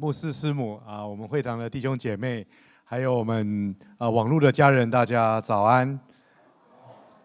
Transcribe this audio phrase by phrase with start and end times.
[0.00, 2.46] 牧师师母啊，我们会堂的弟兄姐妹，
[2.84, 6.00] 还有我们啊网络的家人，大家早安。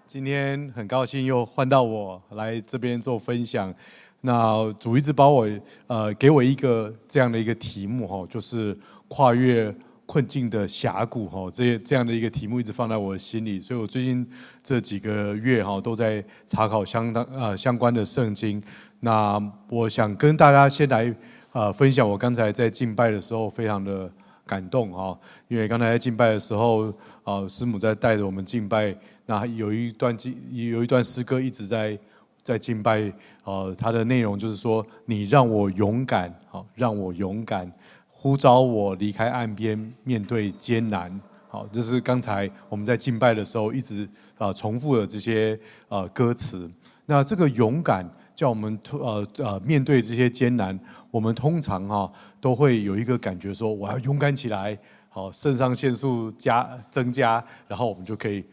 [0.06, 3.74] 今天很高兴又换到我来这边做分享。
[4.20, 5.48] 那主一直把我
[5.88, 9.74] 呃给我一个这样的一个题目哈，就是跨越
[10.06, 14.30] 困境的峡谷哈，这这样的一个题目一直放在我心里，所以我最近
[14.62, 18.62] 这几个月哈都在查考相当呃相关的圣经。
[19.00, 21.16] 那我想跟大家先来。
[21.56, 24.12] 呃，分享我刚才在敬拜的时候，非常的
[24.46, 25.18] 感动哈！
[25.48, 28.94] 因为刚才在敬拜的时候，啊，师母在带着我们敬拜，
[29.26, 31.98] 那有一段敬，有一段诗歌一直在
[32.44, 33.10] 在敬拜，
[33.46, 37.72] 呃，它的内容就是说，你让我勇敢，好，让我勇敢，
[38.10, 44.06] 呼召我离开岸边，面对艰难，好，这是刚才我们在敬拜的时候一直
[44.38, 46.70] 啊重复的这些呃歌词。
[47.06, 50.78] 那这个勇敢，叫我们呃呃面对这些艰难。
[51.16, 54.78] 我们通常哈都会有一个感觉，说我要勇敢起来，
[55.08, 58.44] 好，肾上腺素加增加，然后我们就可以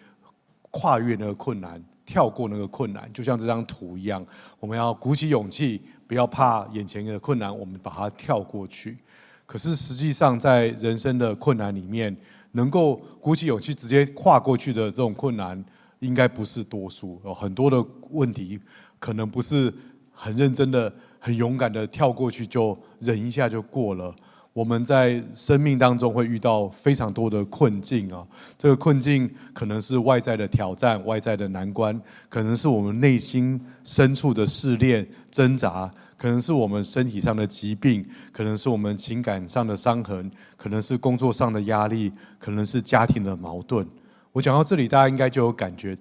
[0.71, 4.25] 跨越那个困难，跳过那个困难，就像这张图一样，
[4.61, 8.97] 我们要鼓起勇气，不要怕眼前的困难，我们把它跳过去。
[9.45, 12.17] 可是实际上，在人生的困难里面，
[12.53, 15.61] 能够鼓起勇气直接跨过去的这种困难，
[15.99, 17.21] 应该不是多数。
[17.25, 18.61] 有很多的问题，
[19.01, 19.75] 可能不是
[20.13, 20.95] 很认真的。
[21.25, 24.13] 很勇敢的跳过去，就忍一下就过了。
[24.53, 28.27] 我们在生命当中会遇到非常多的困境啊，
[28.59, 31.99] 这个困境可能是外在的挑战、外在的难关，
[32.29, 43.87] 可能是我们内心深处的试炼、挣扎，可能是我们身体上的疾病，可能是我们情感上的伤痕，可能是工作上的压力，可能是家庭的矛盾。
[44.33, 45.97] 我讲到这里，大家应该就有感觉，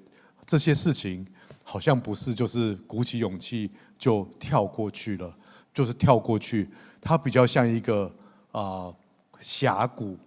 [0.47, 1.25] 这些事情
[1.63, 3.69] 好像不是就是鼓起勇气。
[4.01, 5.31] 就跳过去了，
[5.71, 6.67] 就是跳过去，
[6.99, 8.11] 它比较像一个
[8.51, 8.91] 啊、
[9.39, 10.17] 峡谷，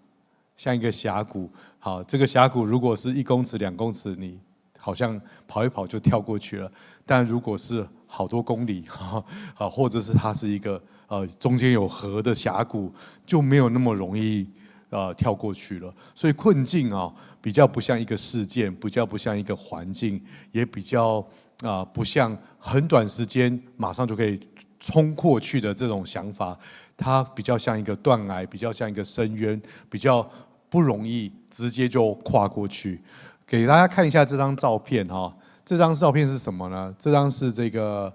[0.56, 1.50] 像一个峡谷。
[1.80, 4.38] 好，这个峡谷如果是一公尺、两公尺，你
[4.78, 6.70] 好像跑一跑就跳过去了。
[7.04, 8.84] 但如果是好多公里，
[9.58, 12.94] 啊，或者是它是一个呃中间有河的峡谷，
[13.26, 14.48] 就没有那么容易
[14.90, 15.92] 呃跳过去了。
[16.14, 21.26] 所以困境啊，比较不像一个事件，比较不像一个环境，也比较。
[21.62, 24.41] 啊，不像很短时间马上就可以
[24.81, 26.59] 冲过去的这种想法，
[26.97, 30.28] 它比较像一个断崖，比较像一个深渊，比较
[30.69, 33.00] 不容易直接就跨过去。
[33.47, 36.94] 给大家看一下这张照片哈，这张照片是什么呢？
[36.98, 38.12] 这张是这个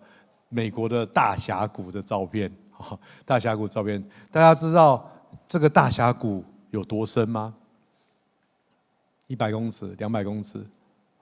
[0.50, 2.52] 美国的大峡谷的照片，
[3.26, 4.04] 大峡谷照片。
[4.32, 5.10] 大家知道
[5.48, 7.54] 这个大峡谷有多深吗？
[9.28, 10.66] 一百公尺、两百公尺、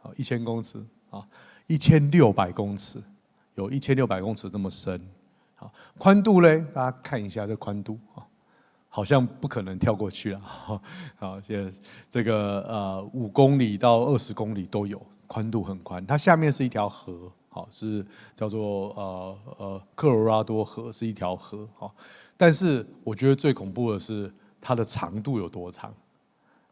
[0.02, 1.26] 好一千公尺啊。
[1.70, 3.04] 一千六百公尺，
[3.56, 5.02] 有一千六百公尺那么深，
[5.54, 6.64] 好，宽度嘞？
[6.74, 8.24] 大家看一下这宽度啊，
[8.88, 10.40] 好像不可能跳过去了。
[10.40, 10.82] 好，
[11.44, 11.78] 现在
[12.10, 16.06] 这个呃五公里到二十公里都有，宽度很宽。
[16.08, 21.68] 它下面是一条河，好，是叫做呃呃科罗拉多河，是一条河。
[21.76, 21.94] 好，
[22.38, 25.94] 但是我觉得最恐怖的是它的长度有多长？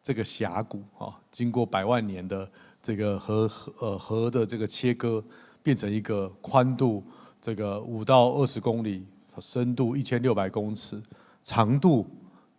[0.02, 2.50] 这个峡谷啊，经过百万年的。
[2.86, 5.24] 这个河河呃河的这个切割，
[5.64, 7.04] 变成一个宽度
[7.42, 9.04] 这个五到二十公里，
[9.40, 11.02] 深度一千六百公尺，
[11.42, 12.06] 长度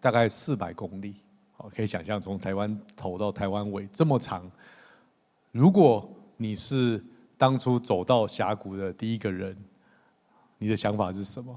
[0.01, 1.15] 大概四百公里。
[1.57, 4.51] 好，可以想象从台湾头到台湾尾这么长。
[5.53, 7.01] 如果你是
[7.39, 9.57] 当初走到峡谷的第一个人，
[10.59, 11.57] 你的想法是什么？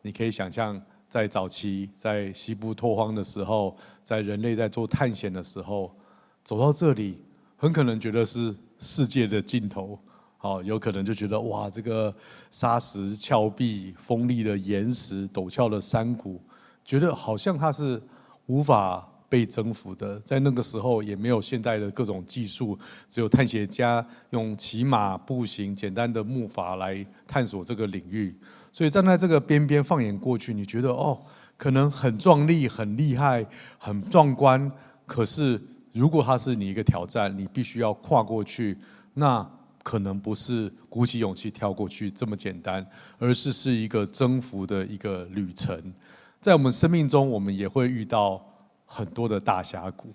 [0.00, 0.80] 你可以想象
[1.10, 5.94] 在早期在西部拓荒的时候，在人类在做探险的时候，
[6.42, 7.22] 走到这里。
[7.62, 9.96] 很可能觉得是世界的尽头，
[10.36, 12.12] 好，有可能就觉得哇，这个
[12.50, 16.42] 沙石峭壁、锋利的岩石、陡峭的山谷，
[16.84, 18.02] 觉得好像它是
[18.46, 20.18] 无法被征服的。
[20.24, 22.76] 在那个时候，也没有现代的各种技术，
[23.08, 28.36] 只有探险家用骑马、步行、简单的木筏来探索这个领域。
[28.72, 31.16] 所以站在这个边边，放眼过去，你觉得哦，
[31.56, 33.46] 可能很壮丽、很厉害、
[33.78, 34.68] 很壮观，
[35.06, 35.62] 可是。
[35.92, 38.78] 如果它是你一个挑战，你必须要跨过去，
[39.14, 39.46] 那
[39.82, 42.86] 可能不是鼓起勇气跳过去这么简单，
[43.18, 45.92] 而是是一个征服的一个旅程。
[46.40, 48.42] 在我们生命中，我们也会遇到
[48.86, 50.12] 很多的大峡谷，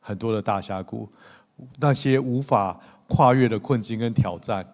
[0.00, 1.08] 很多的大峡谷，
[1.78, 4.66] 那些无法跨越的困境跟挑战，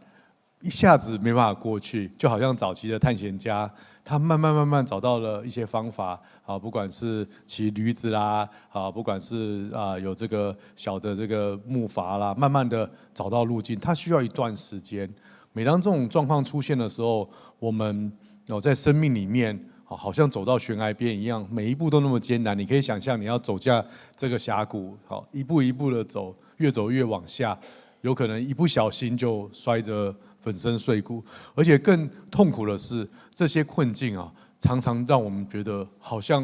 [0.60, 3.70] 一下子没办法过去，就好像早期的探险家。
[4.12, 13.74] 他慢慢慢慢找到了一些方法，啊，不管是骑驴子啦，啊，不管是啊有这个小的这个木筏啦，慢慢的找到路径。
[13.80, 15.08] 他需要一段时间。
[15.54, 17.26] 每当这种状况出现的时候，
[17.58, 18.12] 我们
[18.48, 22.58] 哦在生命里面，好，好像走到悬崖边一样，每一步都那么艰难。
[22.58, 23.82] 你可以想象，你要走下
[24.14, 27.58] 这个峡谷，好，一步一步的走，越走越往下，
[28.02, 31.24] 有可能一不小心就摔着粉身碎骨。
[31.54, 36.42] 而且更痛苦的是，这些困境啊，常常让我们觉得好像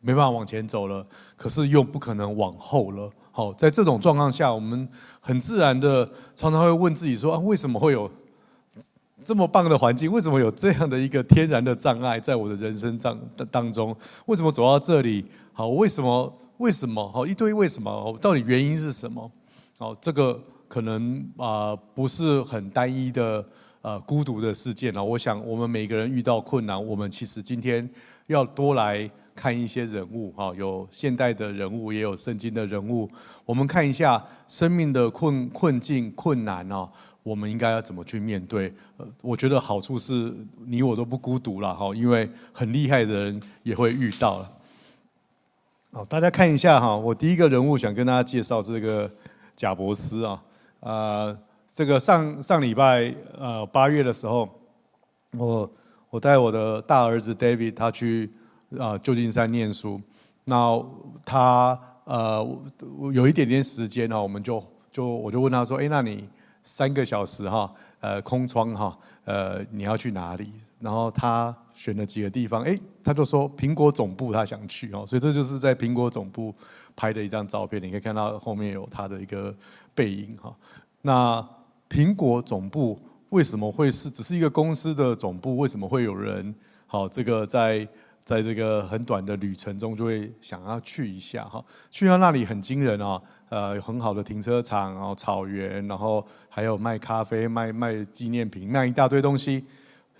[0.00, 3.10] 没办法往前走了，可是又不可能往后了。
[3.30, 4.88] 好，在这种状况下，我们
[5.20, 8.10] 很自然的常常会问自己说：啊，为什么会有？
[9.24, 13.18] 这么棒的环境，为什么有这样的一个天然的障碍在我的人生当
[13.50, 13.96] 当中？
[14.26, 15.24] 为什么走到这里？
[15.52, 16.32] 好，为什么？
[16.58, 17.10] 为什么？
[17.10, 18.16] 好，一堆为什么？
[18.20, 19.28] 到底原因是什么？
[19.78, 23.44] 好，这个可能啊、不是很单一的
[23.86, 25.02] 呃孤独的事件了。
[25.02, 27.88] 我想我们每个人遇到困难，我们其实今天
[28.26, 33.08] 要多来看一些人物哈，有现代的人物，也有圣经的人物，
[33.44, 36.88] 我们看一下生命的困困境、困难哦。
[37.22, 38.72] 我们应该要怎么去面对？
[38.96, 40.34] 呃，我觉得好处是
[40.64, 44.52] 你我都不孤独了哈，因为很厉害的人也会遇到了。
[45.92, 49.08] 好，大家看一下哈，我第一个人物想跟大家介绍这个
[49.54, 50.42] 贾伯斯啊，
[50.80, 51.38] 呃，
[51.76, 54.48] 这个上上礼拜呃八月的时候，
[55.36, 55.70] 我
[56.08, 58.32] 我带我的大儿子 David 他去
[58.78, 60.00] 啊旧金山念书，
[60.44, 60.82] 那
[61.22, 62.42] 他呃
[63.12, 66.26] 有一点点时间呢，我们就就我就问他说，哎，那你？
[66.64, 67.70] 三个小时哈，
[68.00, 70.50] 呃，空窗哈，呃，你要去哪里？
[70.80, 76.52] 然后他选了几个地方，哎，他就说苹果总部他想去哦，所以这就是在苹果总部
[76.96, 79.54] 拍的一张照片，你可以看到后面有他的一个
[79.94, 80.56] 背影哈。
[81.02, 81.46] 那
[81.88, 82.98] 苹果总部
[83.30, 85.56] 为什么会是只是一个公司的总部？
[85.56, 86.54] 为什么会有人
[86.86, 87.86] 好这个在
[88.24, 91.64] 在这个很短的旅程中就会想要去一下哈？
[91.90, 93.20] 去到那里很惊人啊。
[93.48, 99.64] 呃，很好的停车场，然后草原，然后还有卖咖啡、卖卖纪念品、卖一大堆东西，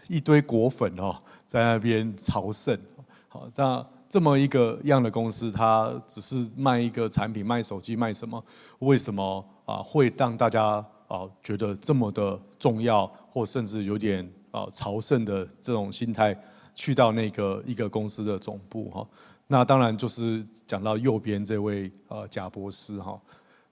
[0.06, 1.12] 一堆果粉哦，
[1.44, 2.78] 在那边朝圣。
[3.26, 8.40] 好，那这么一个样的公司，它只是卖一个产品，卖手机，卖什么？
[8.78, 16.36] 为什么啊会让大家啊觉得这么的重要，或甚至有点啊朝圣的这种心态，
[16.74, 19.06] 去到那个一个公司的总部哈？
[19.48, 23.16] 那当然就是讲到右边这位呃贾博斯哈，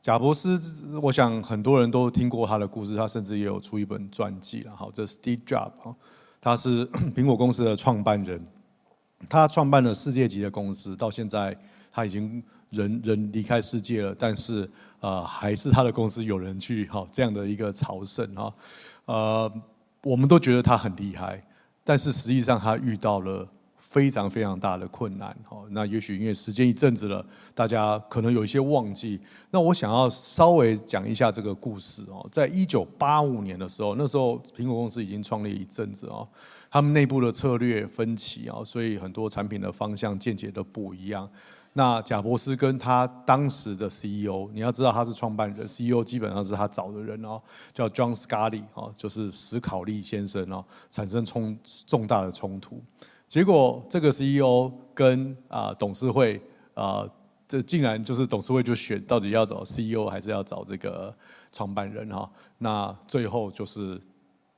[0.00, 4.88] 贾博斯，我想很多人都听过他的故事，他甚至也有出一本传记了哈。
[4.92, 5.96] 这是 Steve Jobs 哈，
[6.40, 6.86] 他是
[7.16, 8.40] 苹果公司的创办人，
[9.28, 11.58] 他创办了世界级的公司，到现在
[11.90, 12.40] 他已经
[12.70, 14.70] 人人离开世界了，但是
[15.04, 18.54] 呃还是他的公司有人去哈这样的一个朝圣哈，
[19.04, 19.52] 呃
[20.02, 21.42] 我们都觉得他很厉害，
[21.82, 23.46] 但是实际上他遇到了。
[23.94, 27.24] 非常非常大的困难，好，那也许因为时间一阵子了，
[27.54, 29.20] 大家可能有一些忘记。
[29.52, 36.26] 那我想要稍微讲一下这个故事哦，在一九八五年的时候，那时候苹果公司已经创立一阵子哦，
[36.68, 41.30] 他们内部的策略分歧啊，所以很多产品的方向见解都不一样。
[41.76, 47.42] 那贾伯斯跟他当时的 CEO，你要知道他是创办人，CEO 基本上是他找的人哦，
[47.72, 52.80] 叫 John Scully 哦，就是史考利先生哦，产生冲重大的冲突。
[53.26, 56.40] 结果这个 CEO 跟啊董事会
[56.74, 57.04] 啊，
[57.48, 61.12] 这竟然就是董事会就选到底要找 CEO 还是要找这个
[61.50, 62.30] 创办人哈？
[62.58, 64.00] 那最后就是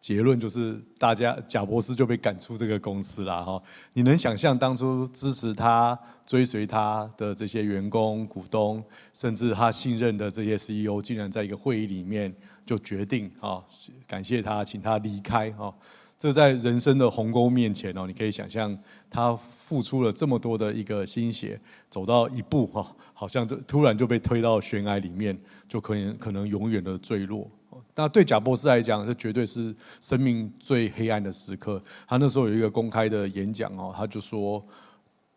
[0.01, 3.61] 结论就是大家贾博斯就被赶出这个公司了哈。
[3.93, 12.33] 你能想象当初支持他、追随他的这些员工、股东，甚至他信任的这些 CEO，竟然在一个会议里面
[12.65, 13.65] 就决定啊，
[14.07, 15.75] 感谢他，请他离开哈。
[16.19, 18.79] 这在人生的鸿沟面前哦，你可以想象
[19.11, 21.61] 他付出了这么多的一个心血，
[21.91, 25.37] 走到一步哈，好像就突然就被推到悬崖里面，
[25.69, 27.51] 就可能可能永远的坠落。
[27.95, 31.83] 那对贾博士来讲，这绝对是生命最黑暗的时刻。
[32.07, 34.65] 他那时候有一个公开的演讲哦，他就说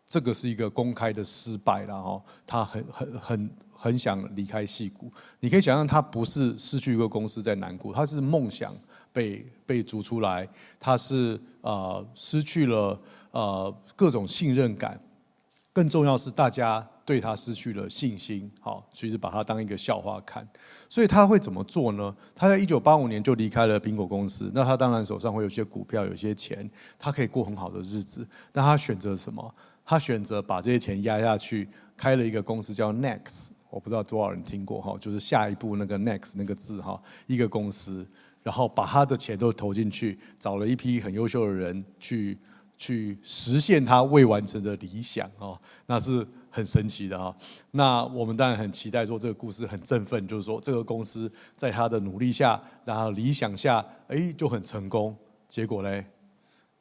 [0.06, 5.12] 这个是一个公开的失败了哈，他很很很很想离开戏谷。
[5.40, 8.74] 你可以想象，他不是失去一个公司在难过，他是梦想。
[9.12, 12.96] 被被逐出来，他是呃失去了
[13.32, 15.00] 呃各种信任感，
[15.72, 20.48] 更重要是大家对他失去了信心，好，其实把他当一个笑话看。
[20.88, 22.14] 所以他会怎么做呢？
[22.36, 28.24] 他在一九八五年就离开了苹果公司，那他当然手上会有些股票，有些钱，他可以过很好的日子。
[28.52, 29.52] 但他选择什么？
[29.84, 38.06] 他选择把这些钱压下去，开了一个公司叫 Next，我不知道多少人听过哈，就是下一步那个 Next 那个字哈，一个公司。
[38.44, 42.38] 然后把他的钱都投进去，找了一批很优秀的人去
[42.78, 47.34] 去实现他未完成的理想哦，那是很神奇的哈。
[47.70, 55.16] 那我们当然很期待说这个故事很振奋，就是说这个公司在他的努力下，然后理想下，哎就很成功。
[55.48, 56.04] 结果嘞，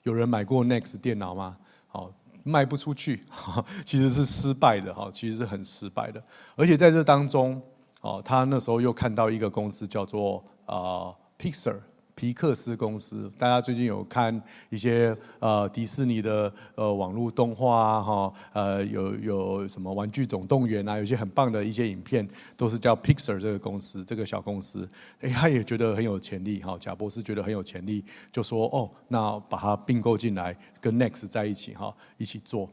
[0.03, 1.57] 有人买过 Next 电脑吗？
[1.87, 2.11] 好
[2.43, 3.23] 卖不出去，
[3.85, 6.23] 其实是失败的哈，其实是很失败的。
[6.55, 7.61] 而且在这当中，
[8.01, 11.79] 哦，他那时候又看到一个公司叫做啊 Pixar。
[12.19, 24.85] 皮克斯公司，大家最近有看一些呃迪士尼的呃网络动画啊哈，呃有有什么玩具总动员啊，有些很棒的一些影片，都是叫 Pixar 这个公司，这个小公司，
[25.21, 32.69] 哎，他也觉得很有潜力哈，贾博士觉得很有潜力，就说哦，那把它并购进来，跟 Next 在一起哈，一起做，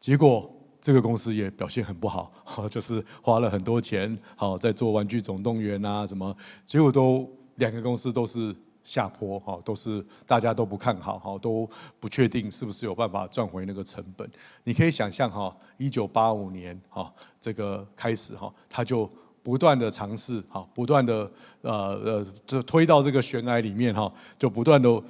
[0.00, 2.32] 结果这个公司也表现很不好，
[2.68, 8.52] 就是花了很多钱，好在做玩具总动员啊什么，结果都两个公司都是。
[8.88, 11.68] 下坡哈，都是大家都不看好哈，都
[12.00, 14.26] 不确定是不是有办法赚回那个成本。
[14.64, 19.08] 你可以想象哈，一九八五年哈，这个开始哈，他就
[19.42, 21.30] 不断的尝试哈，不断的
[21.60, 25.02] 呃呃，就推到这个悬崖里面哈，就不断的。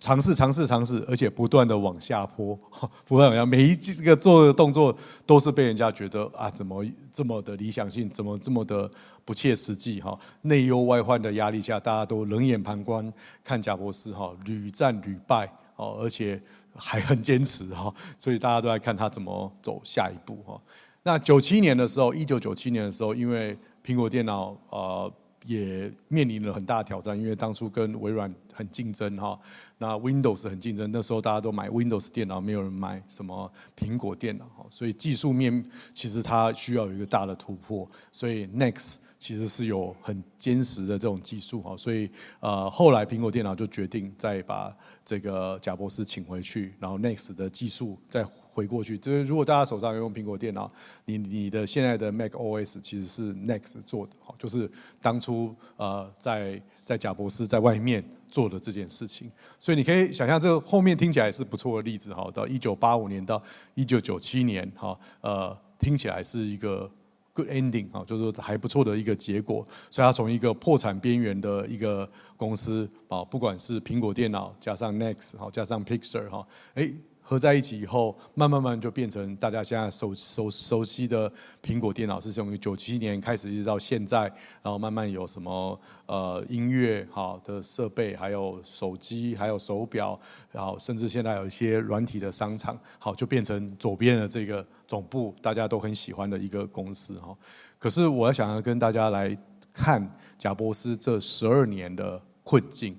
[0.00, 2.58] 尝试尝试尝试，而且不断的往下坡，
[3.04, 8.90] 不断往下，每一这个做的动作都是被人家觉得啊，怎么这么的理想性，怎么这么的
[9.26, 10.18] 不切实际哈？
[10.40, 13.12] 内忧外患的压力下，大家都冷眼旁观，
[13.44, 16.40] 看贾博士哈屡战屡败哦，而且
[16.74, 20.58] 还很坚持哈，所以大家都在看他怎么走下一步哈。
[21.02, 23.54] 那九七年的时候，一九九七年的时候，因为
[23.84, 25.12] 苹果电脑呃。
[25.46, 29.38] 也面临了很大挑战，因为当初跟微软很竞争哈，
[29.78, 35.64] 那 Windows 很竞争，那时候大家都买 Windows 电脑，没有人买什么苹果电脑，所以技术面
[35.94, 44.74] 其实它需要有一个大的突破，所以 Next 其实是有很坚实的这种技术哈，所以呃后来苹果电脑就决定再把
[45.04, 48.26] 这个贾博士请回去，然后 Next 的技术再。
[48.52, 50.70] 回过去，就是如果大家手上有用苹果电脑，
[51.04, 54.68] 你你的现在的 Mac OS 其实是 Next 做的，就是
[55.00, 59.30] 当初呃在在贾博士在外面做的这件事情，
[59.60, 63.40] 所以你可以想象这个后面听起来是不错的例子哈，到一九八五年到
[63.76, 66.90] 一九九七年哈，呃听起来是一个
[67.32, 76.92] good ending 啊，就是还不错的一个结果，所以他从一个破产边缘的一个公司啊，不管是苹果电脑加上 Next 哈，加上 Pixar 哈，哎。
[77.30, 81.32] 合在一起以后，慢慢慢就变成大家现在熟熟熟悉的
[81.62, 84.22] 苹果电脑，是从九七年开始一直到现在，
[84.60, 90.18] 然后慢慢有什么呃音乐好的设备，还有手机，还有手表，
[90.50, 97.32] 然后甚至现在有一些软体的商场，好就变成左边的这个总部，大家都很喜欢的一个公司哈。
[97.78, 99.38] 可是我要想要跟大家来
[99.72, 100.04] 看
[100.36, 102.98] 贾伯斯这十二年的困境，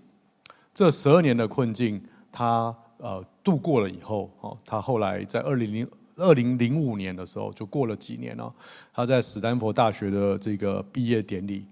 [0.73, 2.73] 这十二年的困境，他。
[3.03, 8.53] 呃，度过了以后，哦，他后来在二零零二零零五年的时候，就过了几年了。
[8.93, 11.65] 他在史丹佛大学的这个毕业典礼，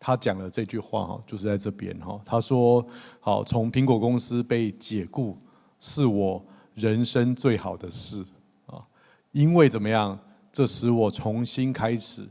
[0.00, 2.20] 他讲了这句话哈，就是在这边哈。
[2.24, 2.84] 他说
[3.20, 5.38] ：“好，从苹果公司被解雇，
[5.78, 8.24] 是我人生最好的事
[8.66, 8.82] 啊，
[9.30, 10.18] 因为怎么样？
[10.52, 12.26] 这使我重新开始，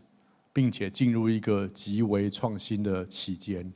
[0.51, 3.71] 并且进入一个极为创新的期间。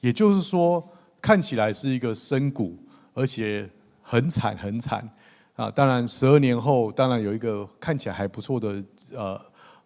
[0.00, 0.84] 也就是说，
[1.20, 2.76] 看起来是一个深谷，
[3.14, 3.70] 而且。”
[4.10, 5.06] 很惨很惨
[5.54, 5.70] 啊！
[5.70, 8.82] 当然，十二年后，当然有一个看起来还不错的
[9.14, 9.38] 呃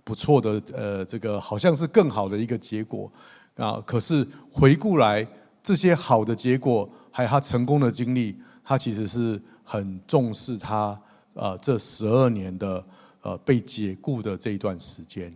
[0.05, 3.11] 不错的呃这个好像是更好的一个结果
[3.57, 3.83] 啊。
[3.85, 5.26] 可是回顾来，
[5.61, 10.97] 这些好的结果还有他成功的经历，他其实是很重视他
[11.35, 12.85] 呃这十二年的
[13.23, 15.35] 呃被解雇的这一段时间。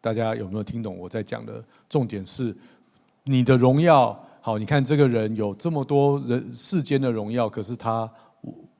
[0.00, 2.56] 大家有没有听懂我在讲的重点是
[3.24, 4.16] 你的荣耀？
[4.44, 8.10] 好，你看这个人有这么多人世间的荣耀，可是他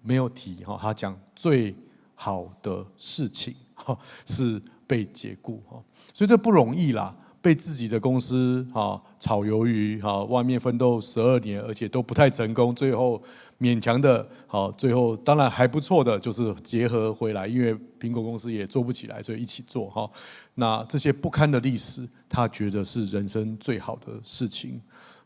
[0.03, 1.73] 没有提哈，他讲最
[2.17, 5.81] 好的事情哈 是被解雇哈，
[6.13, 13.23] 所以这不容易啦，被自己的公司哈炒鱿鱼哈，外面奋斗十二年，而且都不太成功，最后
[13.61, 20.11] 勉强的，好，最后当然还不错的就是结合回来，因为苹果公司也做不起来，所以一起做哈。
[20.57, 24.83] 那这些不堪的历史，他觉得是人生最好的事情。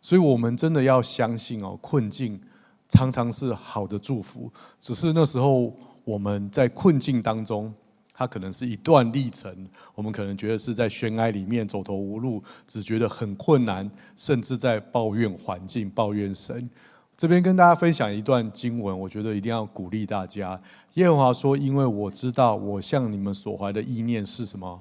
[0.06, 2.40] 所以，我们真的要相信哦，困境
[2.88, 4.48] 常常是好的祝福。
[4.78, 7.74] 只是那时候我们在困境当中，
[8.14, 9.52] 它可能是一段历程。
[9.96, 16.70] 我们可能觉得是在悬崖里面走投无路，只觉得很困难，甚至在抱怨环境、抱怨神。
[17.16, 20.62] 这边跟大家分享一段经文，我觉得一定要鼓励大家。
[20.94, 24.80] 耶和华说：“因为我知道我向你们所怀的意念是什么，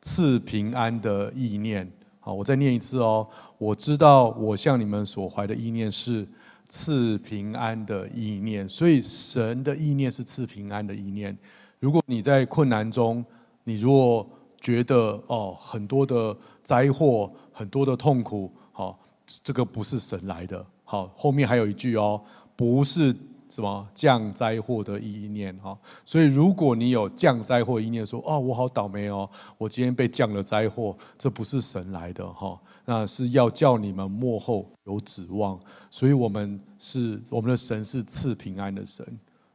[0.00, 1.92] 赐平安的意念。”
[2.24, 3.28] 好，我再念一次哦。
[3.58, 6.24] 我知道我向你们所怀的意念是
[6.68, 11.36] 赐平安的意念，所以神的意念是赐平安的意念。
[11.80, 13.24] 如果你在困难中，
[13.64, 14.24] 你若
[14.60, 20.64] 觉得哦很多的灾祸、很多的痛苦，好，这个不是神来的。
[20.84, 22.22] 好，后面还有一句哦，
[22.54, 23.12] 不是
[23.52, 25.76] 什么降灾祸的意念哈。
[26.06, 29.28] 所以如果你有降灾祸意念，说哦，我好倒霉哦，
[29.58, 35.60] 我今天被降了灾祸，这不是神来的哈，那是要叫你们末后有指望。
[35.90, 39.06] 所以我们是我们的神是赐平安的神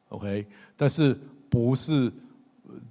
[0.10, 2.14] ，OK，但是不是？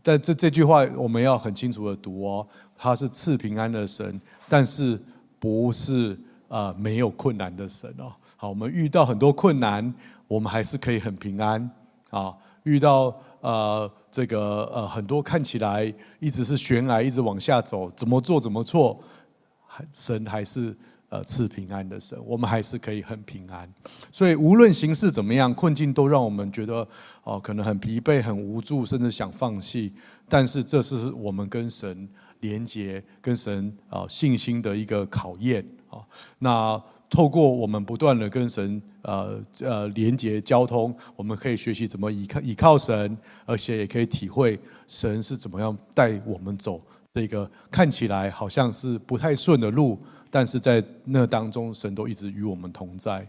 [0.02, 4.98] 但这这句话我们要很清楚的读哦，他是赐平安的神，但是
[5.38, 8.10] 不是呃没有困难的神哦。
[8.38, 9.94] 好，我们遇到很多困难，
[10.28, 11.71] 我们还是可以很平安
[12.11, 12.35] 啊。
[12.64, 18.99] 遇到呃这个呃很多看起来一直是悬崖，一直往下走，怎么做怎么错，
[19.92, 20.76] 神还是。
[21.09, 23.73] 呃，赐平安的神，我们还是可以很平安。
[24.11, 26.87] 所以无论形势怎么样，困境都让我们觉得
[27.23, 29.92] 哦、可能很疲惫、很无助，甚至想放弃。
[30.28, 32.09] 但是这是我们跟神
[32.40, 36.02] 连接、跟神啊、信心的一个考验啊。
[36.40, 46.80] 那透过我们不断的跟神呃呃连接交通，我们可以学习怎么依靠依靠神，而且也可以体会神是怎么样带我们走
[47.14, 49.98] 这个看起来好像是不太顺的路。
[50.28, 53.26] 但是在那当中，神都一直与我们同在。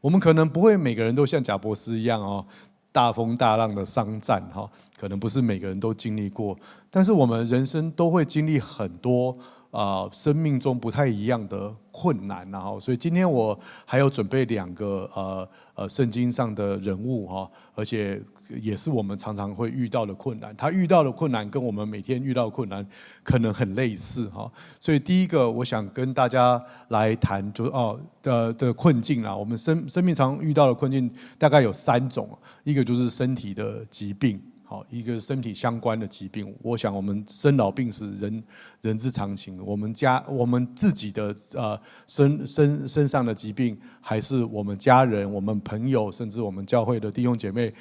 [0.00, 2.44] 我们可能不会每个人都像贾伯斯一样哦，
[2.90, 6.58] 大风大浪的商战哈，可能不是每个人都经历过。
[6.90, 9.36] 但是我们人生都会经历很多
[9.70, 18.22] 啊，生命中不太一样的困难然后，所以今天我还有准备两个呃呃圣经上的人物哈，而且。
[18.60, 22.84] 也是我们常常会遇到的困难，他遇到的困难跟我们每天遇到困难
[23.22, 24.50] 可能很类似哈，
[24.80, 31.08] 所以第一个我想跟大家来谈，就是哦的的困境啊，我们生生命常遇到的困境
[31.38, 32.28] 大概有三种，
[32.64, 36.54] 一个就是身体的疾病，好，一个身体相关的疾病。
[36.62, 38.40] 我想我们生老病死人
[38.82, 47.74] 人之常情，我们家我们自己的呃身身身上的疾病，还是我们家人、我们朋友，甚至我们教会的弟兄姐妹。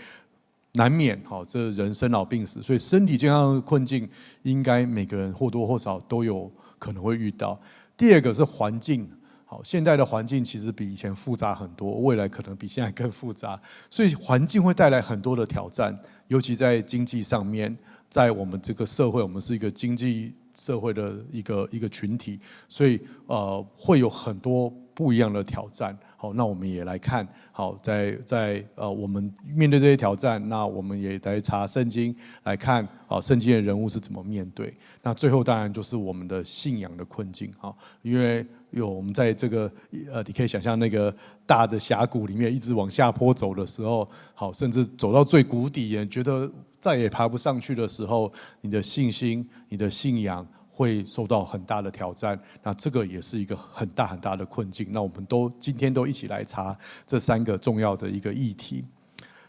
[0.71, 4.09] 难免好，这人生老病死，所以身体健康的困境，
[4.41, 7.59] 应该每个人或多或少都有可能会遇到。
[7.97, 9.07] 第二个是环境，
[9.45, 13.59] 好，现在的环境其实比以前复杂很多，未来可能比现在更复杂，
[13.91, 15.99] 所以环境会带来很多的挑战，
[16.29, 17.75] 尤其在经济上面，
[18.07, 25.97] 在我们这个社会，我们是一个经济社会的一个一个群体，所以呃，会有很多不一样的挑战。
[26.15, 27.27] 好，那我们也来看。
[27.51, 32.87] 好，在在呃，我们面对这些挑战，那我们也来查圣经来看。
[33.07, 34.75] 好，圣经的人物是怎么面对？
[35.01, 37.51] 那最后当然就是我们的信仰的困境。
[37.57, 39.71] 哈，因为有我们在这个
[40.11, 41.13] 呃，你可以想象那个
[41.45, 50.45] 大的峡谷里面一直往下坡走的时候，好，甚至走到最谷底，也觉得再也爬不上去的时候，你的信心、你的信仰。
[50.71, 54.87] 会受到很大的挑战，那这个也是一个很大很大的困境。
[54.91, 56.73] 那我们都今天都一起来查
[57.05, 58.85] 这三个重要的一个议题。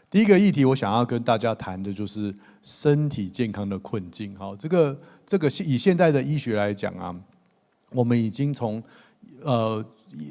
[0.09, 4.35] 第一个议题，我想要跟大家谈的就是身体健康的困境。
[4.35, 7.15] 好，这个这个以现在的医学来讲啊，
[7.91, 8.83] 我们已经从
[9.41, 9.83] 呃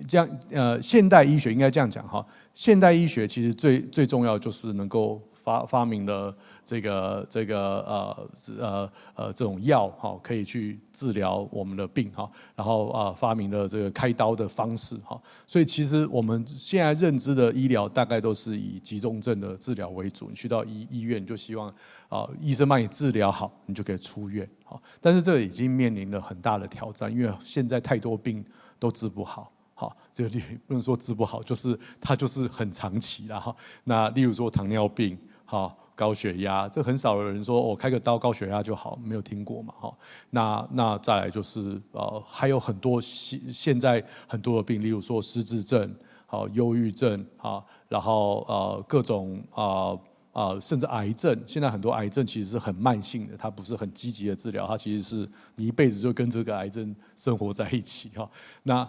[0.07, 2.25] 这样呃现代医学应该这样讲哈，
[2.55, 6.35] 现代医学其实最最重要就是能够发发明了。
[6.63, 20.29] 这个这个呃呃呃这种药哈，可以去治疗我们的病哈，然后啊发明了这个开刀的方式哈，所以其实我们现在认知的医疗大概都是以急重症的治疗为主。
[20.29, 21.75] 你去到医医院，就希望
[22.09, 24.81] 啊医生帮你治疗好，你就可以出院哈。
[25.01, 28.45] 但是这已经面临了很大的挑战，因为现在太多病
[28.81, 33.55] 都治不好好，就你不能说治不好，就是它就是很长期了哈。
[33.85, 35.73] 那例如说糖尿病哈。
[35.97, 39.75] 高血压，这很少有人说我、哦、开个刀高血压就好，没有听过嘛？
[39.79, 39.95] 哈，
[40.31, 49.93] 那那再来就是呃，还有很多现现在很多的病，例如说失智症、好忧郁症好，然后呃各种啊
[50.33, 51.39] 啊、甚至癌症。
[51.47, 58.31] 现在很多癌症其实是很慢性的，它不是很积极的治疗，它其实是你一辈子就跟这个癌症生活在一起哈。
[58.63, 58.89] 那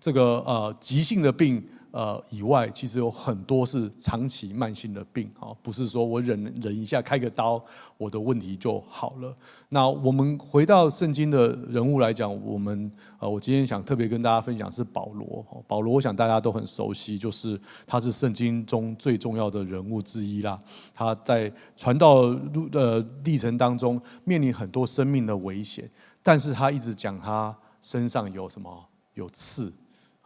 [0.00, 1.66] 这个呃急性的病。
[1.94, 7.64] 呃，以外，其实有很多是长期慢性的病啊，不是说我忍忍一下开个刀，
[7.96, 9.32] 我的问题就好了。
[9.68, 15.46] 那我们回到圣经的人物来讲，我们呃，我今天想特别跟大家分享是保罗。
[15.68, 20.60] 保罗，我想大家都很熟悉，就是他是圣经中最重要的人物之一啦。
[20.92, 25.88] 他在传道路的历程当中，面临很多生命的危险，
[26.24, 28.84] 但是他一直讲他身上有什么？
[29.14, 29.72] 有刺。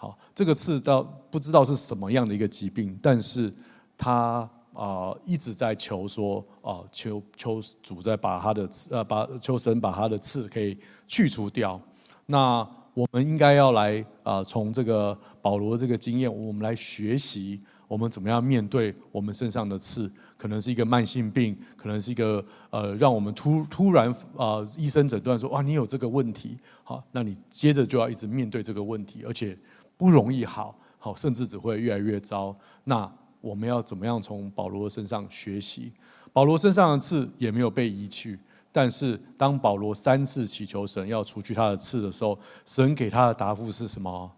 [0.00, 3.52] 好，这个刺到不知道是什么样的一个疾病，但是
[3.96, 11.80] 他啊一直在求说啊，求求主在把他的刺呃把求神把他的刺可以去除掉。
[12.26, 20.08] 那我们应该要来啊从这个保罗这个经验，我们来学习我们怎么样面对我们身上的刺？
[20.37, 29.58] 可能是一个慢性病，可能是一个呃，让我们突突然啊、呃，医生诊断说哇，你有这个问题，好，那你接着就要一直面对这个问题，而且
[29.98, 32.56] 不容易好，好，甚至只会越来越糟。
[32.84, 35.92] 那我们要怎么样从保罗身上学习？
[36.32, 38.38] 保罗身上的刺也没有被移去，
[38.72, 44.30] 但是当保罗三次祈求神要除去他的刺的时候，神给他的答复是什么？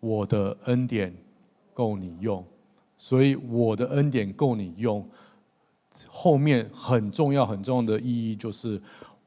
[0.00, 1.14] 我的恩典
[1.74, 2.44] 够你用，
[2.96, 5.06] 所以我的恩典够你用。
[6.06, 8.80] 后面很重要、很重要的意义就是，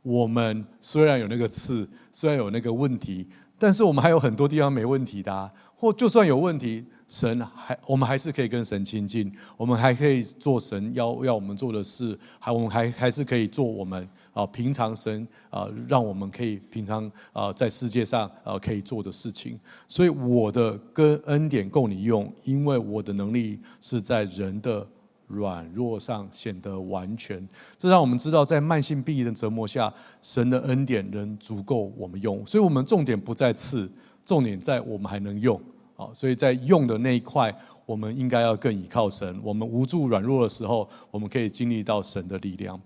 [0.04, 3.28] 我们虽然有那个刺，虽然有那个问题，
[3.60, 19.60] 但是我们还有很多地方没问题的啊，或就算有问题，神还我们还是可以跟神亲近，我们还可以做神要要我们做的事，还我们还还是可以做我们啊平常神啊让我们可以平常啊在世界上啊可以做的事情。
[19.88, 24.88] 所以我的跟恩典够你用，因为我的能力是在人的。
[25.30, 32.44] 软弱上显得完全，这让我们知道，在慢性病的折磨下，神的恩典仍足够我们用。
[32.46, 33.90] 所以，我们重点不在次，
[34.26, 35.62] 重点在我们还能用。
[35.96, 39.40] 好，所以在用的那一块，我们应该要更倚靠神。
[39.44, 42.80] 我们无助软弱的时候，我们可以经历到神的力量。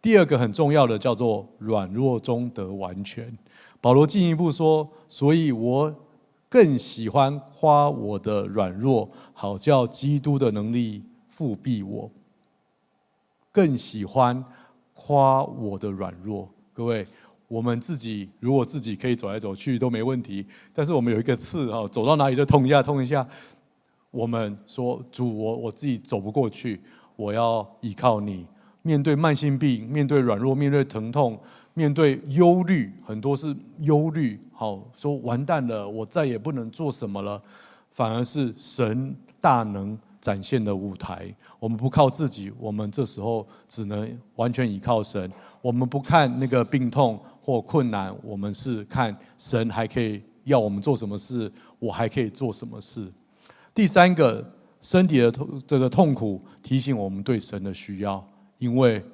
[0.00, 3.36] 第二个很重要的叫做软弱中得完全。
[3.80, 5.94] 保罗进一步说：“所以我
[6.48, 11.02] 更喜欢夸我的软弱，好叫基督的能力。”
[11.34, 12.08] 复庇我，
[13.50, 14.44] 更喜欢
[14.92, 16.48] 夸我的软弱。
[16.72, 17.04] 各位，
[17.48, 23.26] 我们自己如果自己可以走来走去都没问题，但是我们有一个刺哈，走到哪里就痛一下痛一下。
[24.12, 26.80] 我们说主，我我自己走不过去，
[27.16, 28.46] 我要依靠你。
[28.82, 31.36] 面对慢性病，面对软弱，面对疼痛，
[31.72, 34.40] 面对忧虑，很多是忧虑。
[34.52, 37.42] 好，说完蛋了，我再也不能做什么了。
[37.90, 39.98] 反而是神大能。
[40.24, 45.30] 展现的舞台，我们不靠自己，我们这时候只能完全依靠神。
[45.60, 53.06] 我们不看那个病痛或困难，我们是看神还可以要我们做什么事，我还可以做什么事。
[53.74, 54.42] 第三个，
[54.80, 59.04] 身体的痛，这个痛苦提醒我们对神的需要，因为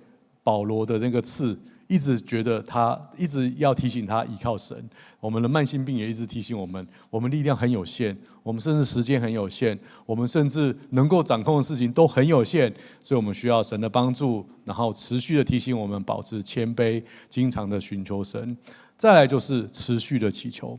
[0.45, 1.59] 保罗的那个刺。
[1.91, 9.77] 一直觉得他一直要提醒他依靠神，我们的慢性病也一直提醒我们，我们力量很有限，我们甚至时间很有限，
[10.07, 12.73] 我们甚至能够掌控的事情都很有限，
[13.03, 18.57] 所以我们需要神的帮助，然后持续的提醒我们保持谦卑，经常的寻求神。
[18.97, 20.79] 再来就是持续的祈求，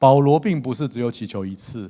[0.00, 1.88] 保罗并不是只有祈求一次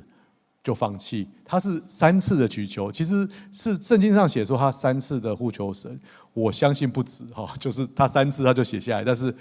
[0.69, 5.99] 就放弃，他是三次的祈求，其实是圣经上写说他三次的呼求神。
[6.31, 9.33] 我相信不止哈， 就是他三次他就写下来，但是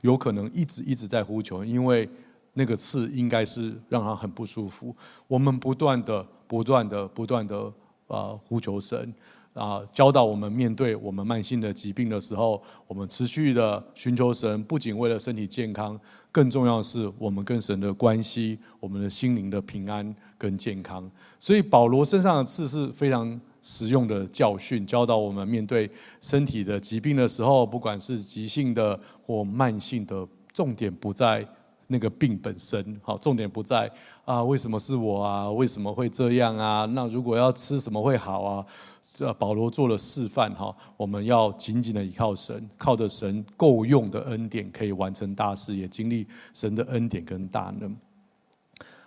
[0.00, 2.08] 有可能一直一直在呼求，因为
[2.54, 4.92] 那个刺应该是让他很不舒服。
[5.28, 7.72] 我们不断的、不断的、不断的
[8.08, 9.14] 啊呼求神
[9.54, 15.98] 啊，教导我们面对我们慢性的疾病的时候，我们持续的寻求神，不仅为了身体健康，
[16.30, 21.10] 更重要的是我们跟神的关系，我们的心灵的平安跟健康。
[21.38, 23.40] 所以保罗身上的刺是非常。
[23.64, 25.88] 实用的教训，教导我们面对
[26.20, 31.46] 身体的疾病的时候，不管是急性的或慢性的，重点不在
[31.86, 33.88] 那个病本身，好，重点不在
[34.24, 35.48] 啊，为什么是我啊？
[35.48, 36.84] 为什么会这样啊？
[36.86, 38.66] 那如果要吃什么会好啊？
[39.14, 47.94] 这保罗做了示范哈，我们要紧紧的依靠神，靠着神够用的恩典，可以完成大事，也经历神的恩典跟大能。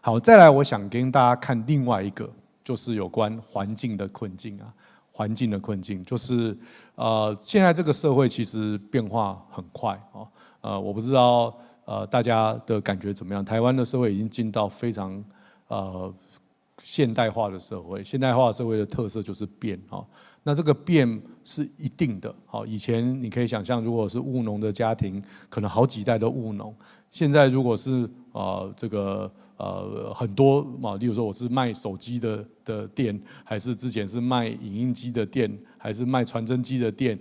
[0.02, 2.30] 好，再来，我想跟大家看另外一个。
[2.64, 4.66] 就是有关环境的困境啊，
[5.12, 6.58] 环境的困境就是，
[6.96, 10.26] 呃，现在这个社会其实变化很快啊，
[10.62, 13.46] 呃，我不知道呃大家的感觉怎么样？
[13.46, 15.24] 台湾的社会已经进到非常
[15.68, 16.12] 呃
[16.80, 20.04] 现代化的社会，现代化社会的特色就是变啊，
[20.44, 22.34] 那这个变是一定的。
[22.46, 26.76] 好，以前你可以想象，如果是务农的家庭，可能好几代都务农，
[27.12, 29.32] 现在如果是呃这个。
[29.58, 37.18] 呃，很多嘛，例如说我是卖手机的的店，还是之前是卖影印机的店，还是卖传真机的店，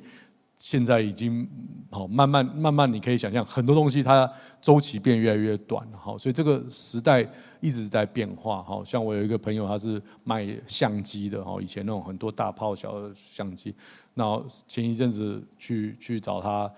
[0.67, 1.47] 现在已经
[1.91, 4.29] 好慢慢慢慢，你可以想象很多东西它
[4.63, 13.75] 周期变越来越短，好，所以这个时代一直在变化，好像我有一个朋友他是卖相机的，哈，以前那种很多大炮小相机，
[14.15, 16.73] 那前一阵子去去找他，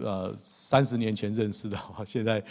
[0.00, 2.42] 呃，三十年前认识的，现在。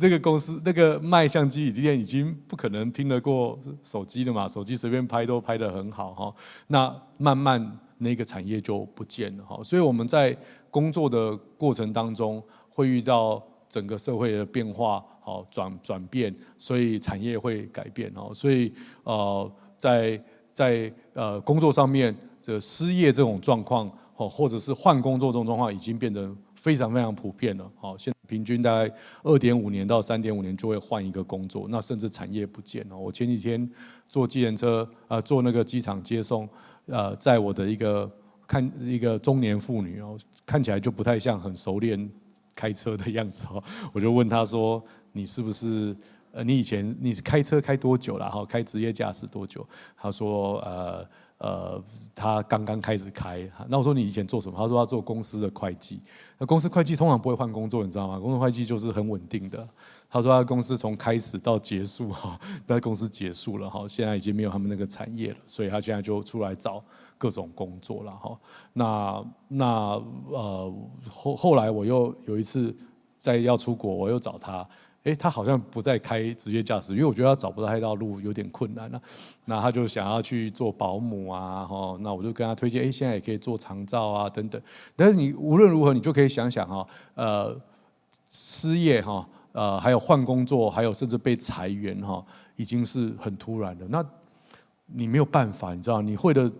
[0.00, 4.48] 这个公司那个卖相机已经已经不可能拼得过手机了嘛？
[4.48, 6.34] 手机随便拍都拍得很好哈。
[6.68, 9.62] 那慢慢那个产业就不见了哈。
[9.62, 10.36] 所以我们在
[10.70, 18.30] 工作的过程当中会遇到整个社会的变化，好转转变，所以产业会改变哦。
[18.34, 18.72] 所以
[19.04, 27.70] 呃，在在呃工作上面的失业这种状况，哦，或者是换工作这种状况，已经变得非常非常普遍了。
[27.76, 32.96] 好，现在平均大概二点五年到三点五年就会换一个工作，那甚至产业不见了。
[32.96, 33.70] 我前几天
[34.08, 36.48] 坐计程车，呃，坐那个机场接送，
[36.86, 38.10] 呃，在我的一个
[38.46, 42.10] 看一个中年妇女哦，看起来就不太像很熟练
[42.54, 45.96] 开车的样子哦，我就问她说：“你是不是？”
[46.34, 48.26] 呃，你以前你是开车开多久了？
[48.26, 49.68] 哈，开职业驾驶多久？
[49.94, 53.46] 他说，呃呃，他刚刚开始开。
[53.68, 54.56] 那我说你以前做什么？
[54.56, 56.00] 他说他做公司的会计。
[56.38, 58.18] 那公司会计通常不会换工作，你知道吗？
[58.18, 59.68] 公司会计就是很稳定的。
[60.12, 66.84] 他说他公司从开始到结束哈， 在公司结束了哈，现在已经没有他们那个产业了，所以他现在就出来找
[67.16, 68.38] 各种工作了哈。
[68.74, 69.66] 那那
[70.28, 70.74] 呃
[71.10, 72.76] 后后来我又有一次
[73.18, 74.68] 在要出国，我又找他。
[75.04, 79.02] 哎，他好像不再开职业驾驶，因为我觉得他找不到一条路有点困难了。
[79.46, 84.62] 那他就想要去做保姆啊，哈，那我就跟他推荐，哎，现在也可以做长照啊，等等。
[84.94, 87.60] 但是你无论如何，你就可以想想哈，呃，
[88.30, 92.24] 失业哈，呃，还有换工作，还有甚至被裁员哈，
[92.56, 93.86] 已经是很突然的。
[93.88, 94.04] 那
[94.86, 96.50] 你没有办法，你知道，你会的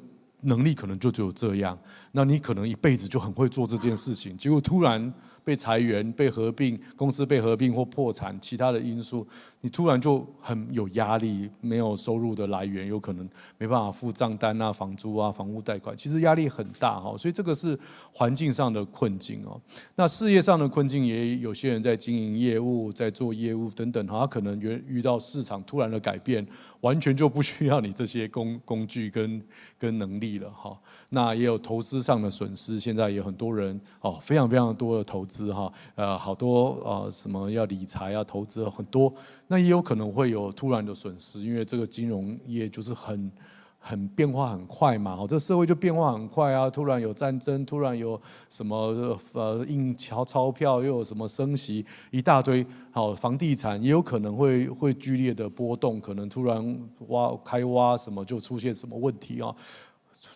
[0.41, 1.79] 能力可能就只有这样。
[2.13, 5.13] 那你可能一辈子就很会做这件事情，结果突然。
[5.45, 9.27] 被裁员、被合并、公司被合并或破产，其他的因素，
[9.63, 17.17] 你突然就很有压力，没有收入的来源，有可能没办法付账单啊、房租啊、房屋贷款，其实压力很大哈。
[17.19, 17.77] 所以这个是
[18.13, 19.61] 环境上的困境哦。
[19.97, 26.47] 那事业上的困境，也有些人在经营业务、在做业务等等，他可能遇遇到市场突然的改变，
[26.83, 29.43] 完全就不需要你这些工 工具跟
[29.77, 30.79] 跟能力了哈。
[31.09, 35.33] 那也有投资上的损失，现在有很多人哦，非常非常多的投资。
[35.33, 39.11] 资哈，呃，好多呃，什么要理财啊，投资很多，
[39.47, 43.31] 那也有可能会有突然的损失，因为这个金融业就是很
[43.79, 59.55] 很变化很快嘛，哦，这社会就变化很快啊，突然有战争，突然有什么呃印钞钞票，又有什么升息，一大堆，好，房地产也有可能会会剧烈的波动，可能突然挖开挖什么就出现什么问题啊，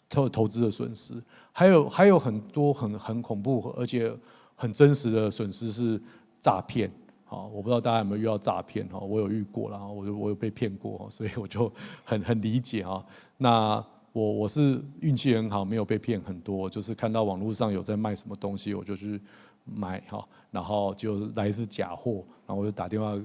[0.08, 1.14] 投投资的损失，
[1.52, 4.12] 还有还有很多很很恐怖，而且。
[4.58, 6.00] 很真实的损失是
[6.40, 6.90] 诈骗，
[7.28, 11.70] 好，我不知道大家有没有遇到诈骗哈，我有遇过啦，我就我有被骗过，所以我就
[12.04, 13.04] 很很理解哈。
[13.36, 19.20] 那我我是运气很好，没有被骗很多，就是看到网络上有在卖什么东西，我就去
[19.64, 23.20] 买哈，然后就来自假货，然后我就打电话，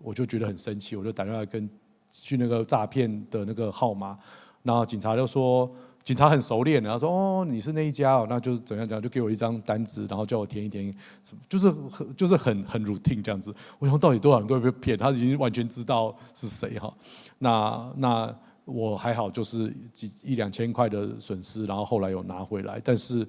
[0.00, 1.68] 我就觉得很生气，我就打电话跟
[2.10, 4.18] 去那个诈骗的那个号码，
[4.62, 5.70] 然后警察就说。
[6.04, 13.54] 警察很熟练，然后说：“哦，你是那一家哦，那就是怎样怎样，就给我一张单子，然后叫我填一填，什么就是很就是很很 routine 这样子。
[13.78, 16.92] 我想到底多少人都会被骗，他已经完全知道是谁哈。
[17.38, 23.26] 那那我还好，就是几一两千块的损失，然后后来有拿回来，但是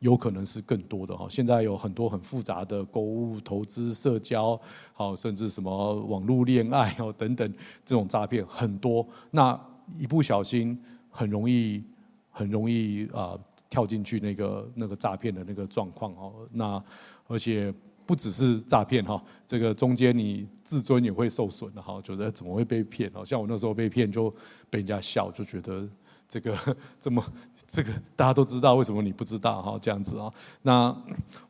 [0.00, 1.28] 有可能是更多的哈。
[1.30, 4.60] 现在有很多很复杂的购物、投资、社交，
[4.92, 7.48] 好，甚至什么网络恋爱哦等等
[7.84, 9.56] 这种诈骗很多，那
[9.98, 10.76] 一不小心
[11.12, 11.84] 很容易。
[12.34, 16.82] 很容易啊、跳进去那个那个诈骗的那个状况哦，那
[17.26, 17.70] 而且
[18.06, 23.22] 不只是诈骗哈，这个中间你自尊也会受损的哈，觉得怎么会被骗哦？
[23.22, 24.30] 像我那时候被骗就
[24.70, 25.86] 被人家笑，就觉得
[26.26, 26.56] 这个
[26.98, 27.22] 这么
[27.66, 29.78] 这个大家都知道，为什么你不知道哈？
[29.78, 30.32] 这样子啊？
[30.62, 30.96] 那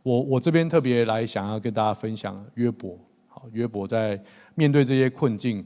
[0.02, 2.98] 我我这边特别来想要跟大家分享约伯，
[3.28, 4.20] 好，约伯在
[4.56, 5.64] 面对这些困境，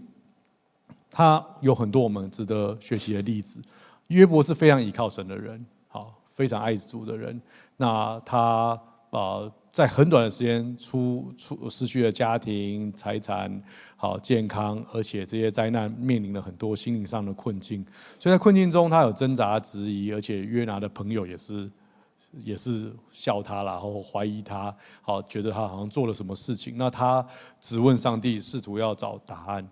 [1.10, 3.62] 他有很多我们值得学习的例子。
[4.08, 7.40] 约伯是非常依靠神的人，好，非常爱主的人。
[7.76, 13.62] 那他呃，在很短的时间出出失去了家庭、财产、
[13.96, 17.84] 好健康，而且这些灾难面临了很多心灵上的困境。
[18.18, 21.70] 所以在困境中，他有挣扎、质疑，而且约拿的朋友也是
[22.32, 26.74] 也是笑他，然后怀疑他，好，觉得他好像做了什么事情。
[26.76, 27.26] 那他
[27.60, 29.66] 质问上帝，试图要找答案。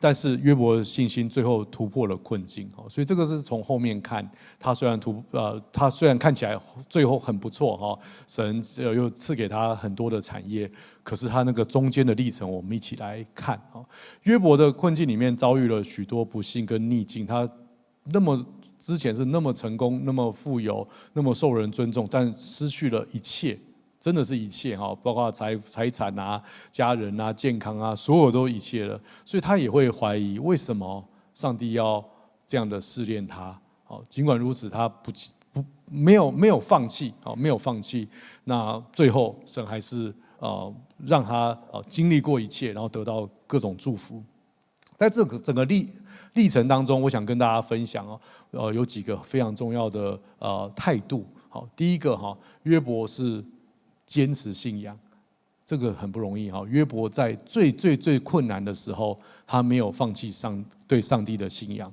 [0.00, 6.56] 但是约伯的信心最后突破了困境，所以这个是从后面看，他虽然突呃，他虽然看起来
[6.88, 10.70] 最后很不错哈，神又赐给他很多的产业，
[11.02, 13.82] 可是他那个中间的历程，我们一起来看啊。
[14.22, 17.48] 约伯的困境里面遭遇了许多不幸跟逆境，他
[18.04, 18.46] 那么
[18.78, 23.58] 之前是那么成功，那么富有，那么受人尊重，但失去了一切。
[24.00, 29.00] 真的是一切哈，包括财财产啊、家人啊、健康啊，所有都一切了。
[29.24, 32.04] 所以他也会怀疑，为什么上帝要
[32.46, 33.58] 这样的试炼他？
[33.84, 35.10] 好，尽管如此，他不
[35.52, 38.08] 不没有没有放弃，好，没有放弃。
[38.44, 40.72] 那最后神还是呃
[41.04, 44.22] 让他呃经历过一切，然后得到各种祝福。
[44.96, 45.88] 在这个整个历
[46.34, 51.26] 历程当中，我想跟大家分享哦，呃，有几个非常重要的呃态度。
[51.48, 53.42] 好，第一个哈，约伯是
[54.08, 54.98] 坚持信仰，
[55.64, 56.64] 这个很不容易哈。
[56.66, 59.16] 约伯在最最最困难的时候，
[59.46, 61.92] 他没有放弃上对上帝的信仰。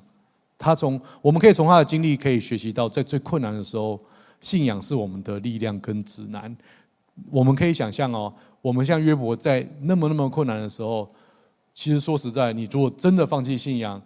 [0.58, 4.00] 他从我们可以从他的经历可以学习到，在最困难的时候，
[4.40, 6.56] 信仰是我们的力量跟指南。
[7.30, 11.08] 我们可以想象哦，我们像约伯在那么那么困难的时候，
[11.74, 14.02] 其实说实在，你如果真的放弃信仰，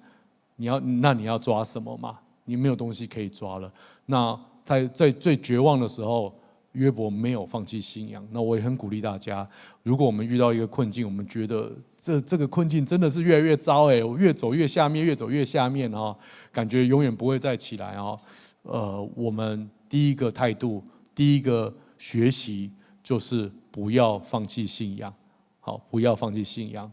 [0.55, 2.17] 你要那你要抓什么嘛？
[2.45, 3.71] 你没有东西可以抓了。
[4.07, 6.33] 那在在最绝望的时候，
[6.73, 8.25] 约伯没有放弃信仰。
[8.31, 9.47] 那我也很鼓励大家，
[9.83, 16.15] 如果我们遇到一个困境，我们觉得这这个困境真的是越来越糟哎，我越走越下面，越走越下面啊，
[16.51, 18.15] 感觉永远不会再起来啊。
[18.61, 20.83] 呃，我们第一个态度，
[21.15, 25.13] 第一个学习就是不要放弃信仰。
[25.59, 26.91] 好，不要放弃信仰。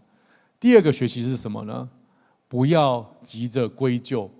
[0.58, 1.88] 第二个学习是什么呢？
[2.48, 4.30] 不要急着归咎。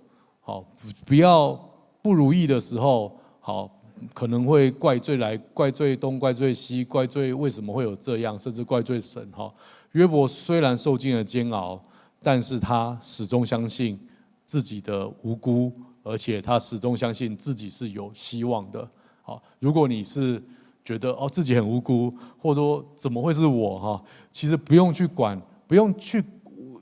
[0.41, 0.65] 好，
[1.05, 1.53] 不要
[2.01, 3.76] 不如意的时候，好。
[4.13, 9.53] 可能会怪罪来怪罪东怪罪西怪罪为什么会有这样，甚至怪罪神哈。
[9.93, 11.81] 约伯虽然受尽了煎熬，
[12.21, 13.99] 但是他始终相信
[14.45, 15.71] 自己的无辜，
[16.03, 18.87] 而且他始终相信自己是有希望的。
[19.21, 20.41] 好，如果你是
[20.85, 26.23] 觉得哦自己很无辜，或者说怎么会是我哈，其实不用去管，不用去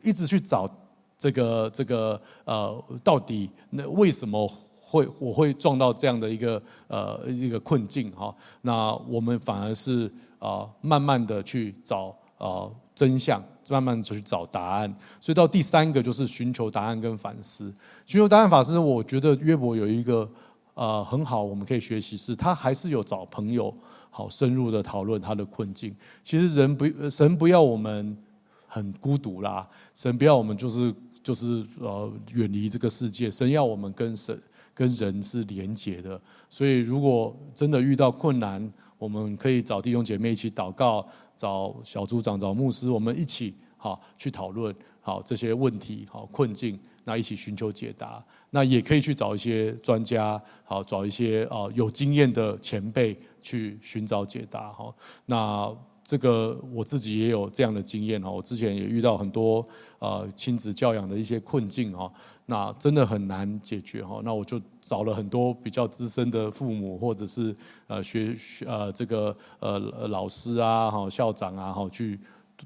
[0.03, 0.69] 一直去找
[1.17, 4.51] 这个这个呃到底那为什么。
[4.95, 14.95] 会我会撞到这样的一个呃一个困境哈，那我们反而是啊慢慢的去找啊真相，慢慢的就去找答案。
[15.19, 17.65] 所以到第三个就是寻求答案跟反思。
[18.05, 20.29] 寻求答案法师，我觉得约伯有一个
[20.75, 23.73] 呃很好，我们可以学习是，他还是有找朋友
[24.09, 25.93] 好深入的讨论他的困境。
[26.23, 28.17] 其实人不神不要我们
[28.65, 34.41] 很孤独啦，神不要我们就是就是呃远离这个世界，神要我们跟神。
[34.75, 41.07] 跟人是连结的，所以如果真的遇到困难，我们可以找弟兄姐妹一起祷告，
[41.37, 48.21] 找小组长、找牧师，我们一起好去讨论好这些问题、好困境，那一起寻求解答。
[48.49, 54.73] 那也可以去找一些专家，好找一些啊有经验的前辈去寻找解答。
[54.73, 54.93] 好，
[55.25, 59.65] 那这个我自己也有这样的经验哈，我之前也遇到很多
[59.99, 62.11] 呃亲子教养的一些困境哈。
[62.47, 67.55] 那真的很难解决哈，那我就找了很多比较资深的父母，或者是
[67.87, 72.19] 呃学学呃这个呃老师啊哈校长啊哈去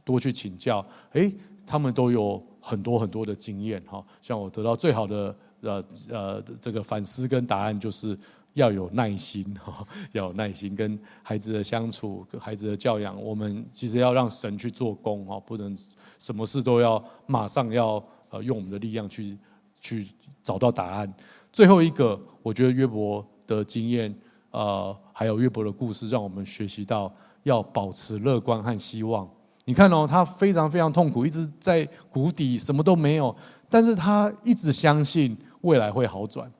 [0.03, 1.33] 多去请教，诶，
[1.65, 4.05] 他们都有很多很多的经验哈。
[4.21, 8.19] 像我得到最好的呃呃这个反思跟答案，就是
[8.55, 15.73] 要有耐心哈， 要有耐心跟孩子的相处，跟孩子的教养，我们其实要让神去做工哈，不能
[16.17, 19.37] 什么事都要马上要呃用我们的力量去。
[19.79, 20.07] 去
[20.41, 21.13] 找到答案。
[21.51, 24.13] 最后一个，我觉得约伯的经验，
[24.51, 27.13] 呃，还有约伯的故事，让我们学习到
[27.43, 29.27] 要保持乐观和希望。
[29.65, 33.35] 你看哦，他非常非常痛苦，一直在谷底，什么都没有，
[33.69, 36.51] 但是他一直相信未来会好转。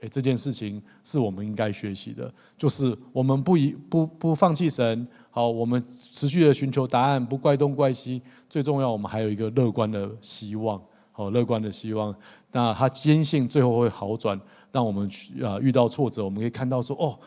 [0.00, 8.22] 诶，这件事情是我们应该学习的，就是我们不一不不放弃神，好，我们持续的寻求答案，不怪东怪西。
[8.48, 12.14] 最重要，我们还有一个乐观的希望，好，乐观的希望。
[12.50, 14.40] 那他坚信最后会好转，
[14.72, 15.06] 让我们
[15.44, 17.18] 啊遇到挫折，我们可以看到说哦，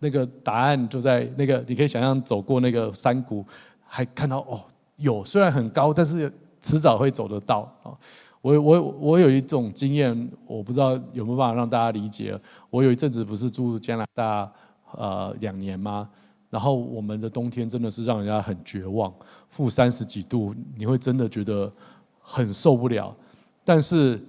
[0.00, 3.42] 那个答案就在那个，你可以想象走过那个山谷，
[3.86, 4.60] 还看到哦
[4.96, 7.96] 有，虽然很高，但是迟早会走得到啊。
[8.42, 12.38] 我我我有一种经验，我不知道有没有办法让大家理解。
[12.68, 14.52] 我有一阵子不是住加拿大
[14.92, 16.08] 呃两年吗？
[16.50, 19.12] 然后我们的冬天真的是让人家很绝望，
[19.48, 21.72] 负三十几度，你会真的觉得
[22.20, 23.16] 很受不了，
[23.64, 24.22] 但是。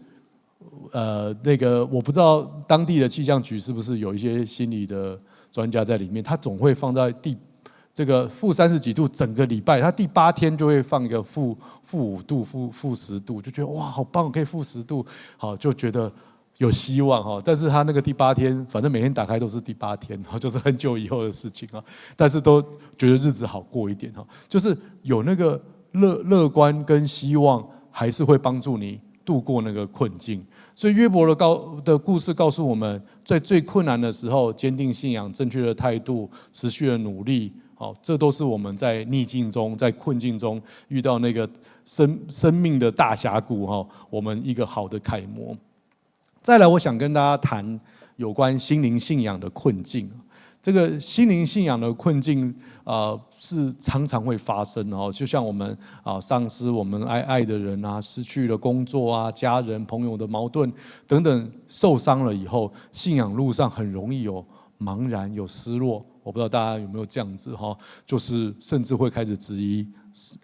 [0.92, 5.20] 呃，那个我不知道当地的气象局是不是有一些心理的
[5.52, 7.38] 专家在里面，他总会放在第
[7.94, 15.06] 这个负三十几度，整个礼拜，他第八天就会放一个负负五度、负负十度，就觉得哇，好棒，可以负十度，
[15.36, 16.12] 好就觉得
[16.58, 17.42] 有希望哈。
[17.44, 21.84] 但是他那个第八天，反正每天打开都是第八天，就是很久以后的事情啊。
[22.16, 22.62] 但是都
[22.98, 25.60] 觉得日子好过一点哈，就是有那个
[25.94, 30.46] 乐乐观跟希望，还是会帮助你度过那个困境。
[30.78, 41.50] 所以约伯的告的故事告诉我们，在最困难的时候，坚定信仰、正确的态度、持续的努力，好，这都是我们在逆境中、在困境中遇到那个
[41.84, 45.58] 生生命的大峡谷哈，我们一个好的楷模。
[46.44, 47.80] 再来，我想跟大家谈
[48.18, 50.08] 有关心灵信仰的困境。
[50.62, 55.12] 这个心灵信仰的困境、呃，是常常会发生哦。
[55.12, 60.72] 就像我们啊，丧失我们爱爱的人啊，失去了工作啊，家人朋友的矛盾
[61.06, 64.46] 等等，受伤了以后，信仰路上很容易有
[64.80, 66.06] 茫然、有失落。
[66.24, 69.88] 我不知道大家有没有这样子哈，就是甚至会开始质疑，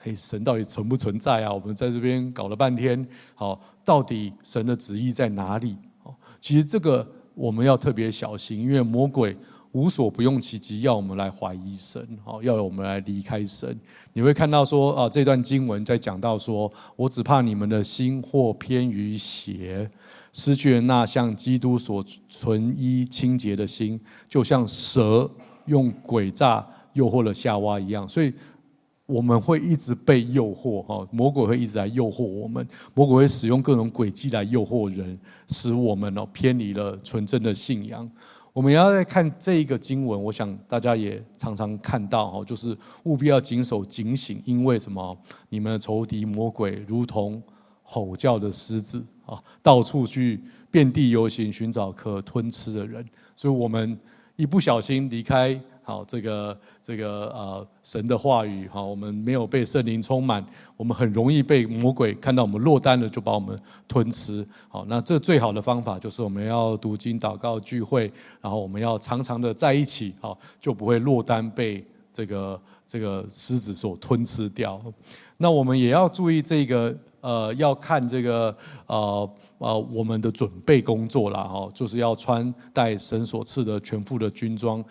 [0.04, 1.54] 哎，神到底存不存在啊？
[1.54, 5.76] 我们在这边搞了半天，好，到底神的旨意在哪里？
[6.04, 9.38] 哦其实这个我们要特别小心，因为魔鬼
[9.74, 13.78] 无所不用其极，要我们来怀疑神，好，要我们来离开神。
[14.14, 19.90] 你会看到说啊，这段经文在讲到说，我只怕你们的心或偏于邪，
[20.32, 24.00] 失去了那像基督所纯一清洁的心，
[24.30, 25.30] 就像蛇
[25.66, 28.34] 用诡诈诱惑了夏娃一样，所以。
[29.06, 35.20] 我们会一直被诱惑，哈，魔鬼会一直来诱惑我们，魔鬼会使用各种诡计来诱惑人，
[35.50, 38.10] 使我们哦偏离了纯正的信仰。
[38.54, 45.18] 我们要再看这一个经文，我想大家也常常看到，哈，就是务必要谨守警醒，因为什么？
[45.50, 47.42] 你们的仇敌魔鬼如同
[47.82, 50.40] 吼叫的狮子啊，到处去
[50.70, 53.04] 遍地游行，寻找可吞吃的人。
[53.36, 54.00] 所以，我们
[54.36, 55.60] 一不小心离开。
[55.86, 60.44] 好，这个这个呃，神的话语，好，我们没有被圣灵充满，
[60.78, 64.48] 我们很容易被魔鬼看到我们落单了，就把我们吞吃。
[64.70, 74.82] 好，那这最好的方法就是我们要读经、祷告、聚会，然后我们要常常的在一起，好，就不会落单被这个这个狮子所吞吃掉。
[75.36, 78.56] 那我们也要注意这个呃，要看这个
[78.88, 84.82] 呃呃我们的准备工作啦，哈，就是要穿戴神所赐的全副的军装。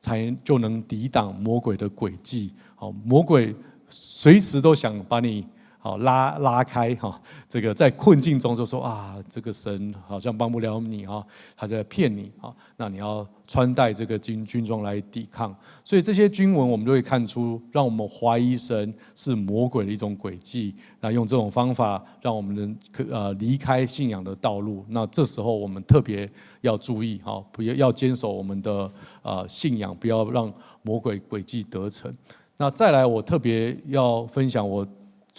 [0.00, 2.52] 才就能抵挡魔鬼的诡计。
[2.74, 3.54] 好，魔鬼
[3.88, 5.46] 随时都想把你
[5.88, 7.18] 好拉拉开哈。
[7.48, 11.24] 这个在困境中就说啊，这个神好像帮不了你啊，
[11.56, 12.54] 他在骗你啊。
[12.76, 15.56] 那你要穿戴这个军军装来抵抗。
[15.82, 20.74] 所以这些经文我们都会看出，让我们怀疑神是魔鬼的一种诡计。
[21.00, 24.84] 那用这种方法让我们能可呃离开信仰的道路。
[24.88, 26.30] 那这时候我们特别
[26.60, 28.90] 要注意哈，不要要坚守我们的。
[29.22, 32.10] 呃，信仰不要让魔鬼诡计得逞。
[32.56, 34.86] 那再来，我特别要分享我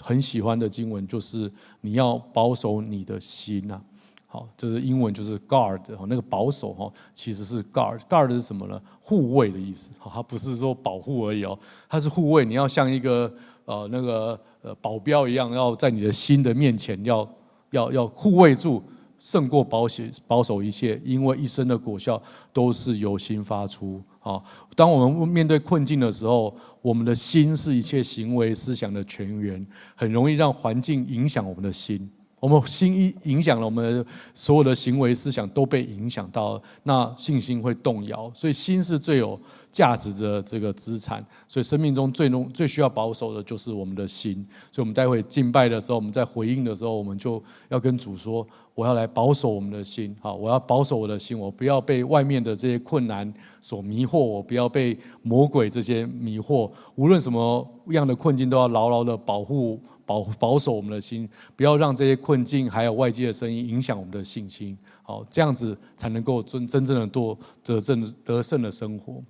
[0.01, 3.79] 很喜欢的经文，就是你要保守你的心呐。
[4.25, 8.79] 好，这是英文就是 guard，那个保守哈，其实是 guard，guard 是什么呢？
[9.01, 9.91] 护卫的意思。
[9.97, 11.57] 好，它不是说保护而已哦，
[11.89, 12.45] 它是护卫。
[12.45, 13.33] 你要像一个
[13.65, 17.27] 呃那个呃保镖一样，要在你的心的面前要
[17.71, 18.83] 要要护卫住。
[19.21, 22.21] 胜过保险保守一切，因为一生的果效
[22.53, 24.01] 都是由心发出。
[24.29, 24.43] 啊，
[24.75, 29.65] 当我们面对困境的时候，我们的心是一切行为思想的泉源，
[29.95, 32.09] 很容易让环境影响我们的心。
[32.39, 38.31] 我们心一影响了，我们所有的行为思想都被影响到，那信心会动摇。
[38.33, 39.37] 所以心是最有
[39.73, 44.35] 价值的这个资产，所以生命中最浓最需要保守的就是我们的心。
[44.71, 48.47] 所以我们待会敬拜的时候，我们在回应的时候，我们就要跟主说：
[48.79, 56.71] 我要来保守我们的心，好，我要保守我的心，我不要被外面的这些困难所迷惑，我不要被魔鬼这些迷惑。
[56.95, 59.79] 无论什么样的困境，都要牢牢的保护。
[60.05, 64.75] 保保守我们的心，不要让这些困境还有外界的声音影响我们的信心。
[65.03, 69.21] 好，这样子才能够真真正的做得胜得胜的生活。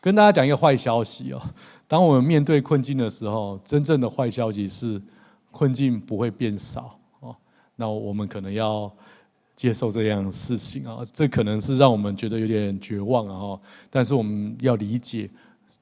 [0.00, 1.40] 跟大家讲一个坏消息哦，
[1.86, 5.00] 当我们面对困境的时候，真正的坏消息是
[5.52, 6.98] 困境不会变少。
[7.82, 8.88] 那我们可能要
[9.56, 13.58] 接受这样事情啊，这可能是让我们觉得有点绝望啊。
[13.90, 15.28] 但是我们要理解，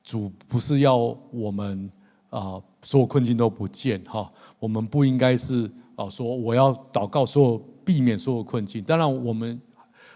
[0.02, 0.96] 主不是要
[1.30, 1.90] 我们。
[2.30, 8.80] 啊，所有困境都不见哈，我们不应该是啊说我要祷告，所有避免所有困境。
[8.84, 9.60] 当然，我们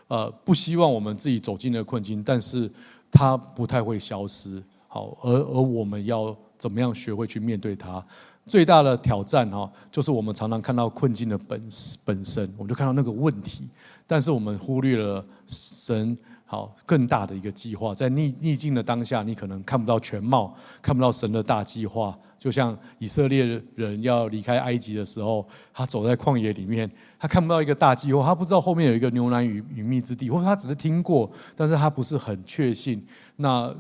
[0.07, 2.70] 呃不希望我们自己走进了困境，但是
[3.11, 4.62] 它不太会消失。
[4.87, 8.07] 好，而而我们要怎么样学会去面对它？
[8.47, 11.68] 最大的挑战哈，就是我们常常看到困境的本
[12.05, 13.68] 本身，我们就看到那个问题，
[14.07, 16.16] 但是我们忽略了神。
[16.47, 22.16] 好，更大的一个计划，在逆逆境的当下，你可能看不到全貌，看不到神的大计划。
[22.38, 26.88] 就像以色列人要离开埃及的时候，他走在旷野里面，
[27.18, 33.05] 他看不到一个大计划，他不知道后面有一个牛奶与与蜜之地，或者他只是听过，但是他不是很确信。
[33.36, 33.74] 那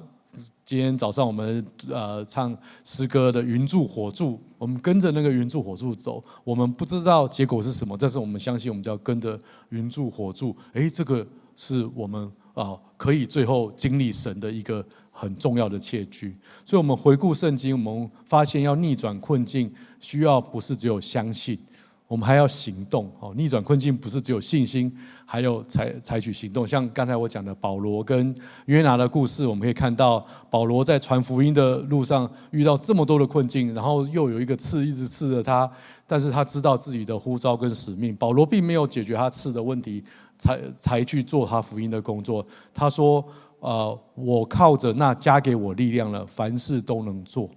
[0.64, 9.38] 今天早上我们呃唱诗歌的云柱火柱，我们跟着那个云柱火柱走，我们不知道结果是什么，但是我们相信，我们就要跟着
[9.70, 10.56] 云柱火柱。
[10.72, 12.30] 诶，这个是我们。
[12.54, 19.68] 啊，可以最后经历神的一个很重要的切据，所以，我们回顾圣经，我们发现要逆转困境，
[19.98, 21.58] 需要不是只有相信，
[22.06, 23.34] 我们还要行动哦。
[23.36, 24.96] 逆转困境不是只有信心，
[25.26, 26.66] 还有采采取行动。
[26.66, 28.34] 像刚才我讲的保罗跟
[28.66, 35.70] 约拿的故事，我们可以看到保罗在传福音的路上遇到这么多的困境，然后又有一个刺一直刺着他，
[36.06, 38.14] 但是他知道自己的呼召跟使命。
[38.16, 40.04] 保罗并没有解决他刺的问题，
[40.38, 42.46] 才才去做他福音的工作。
[42.72, 43.24] 他说
[43.60, 47.48] ：“呃，我靠着那加给我力量了，凡事都能做。”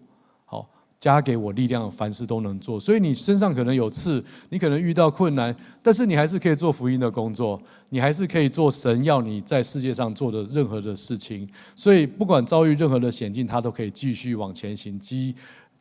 [1.00, 2.80] 加给我力量，凡事都能做。
[2.80, 11.48] 所以你身上可能有刺，你可能遇到困难，但是你还是可以做福音的工作，你还是可以做神要你在世界上做的任何的事情。
[11.76, 15.36] 所以不管遭遇任何的险境，他都可以继续往前行，积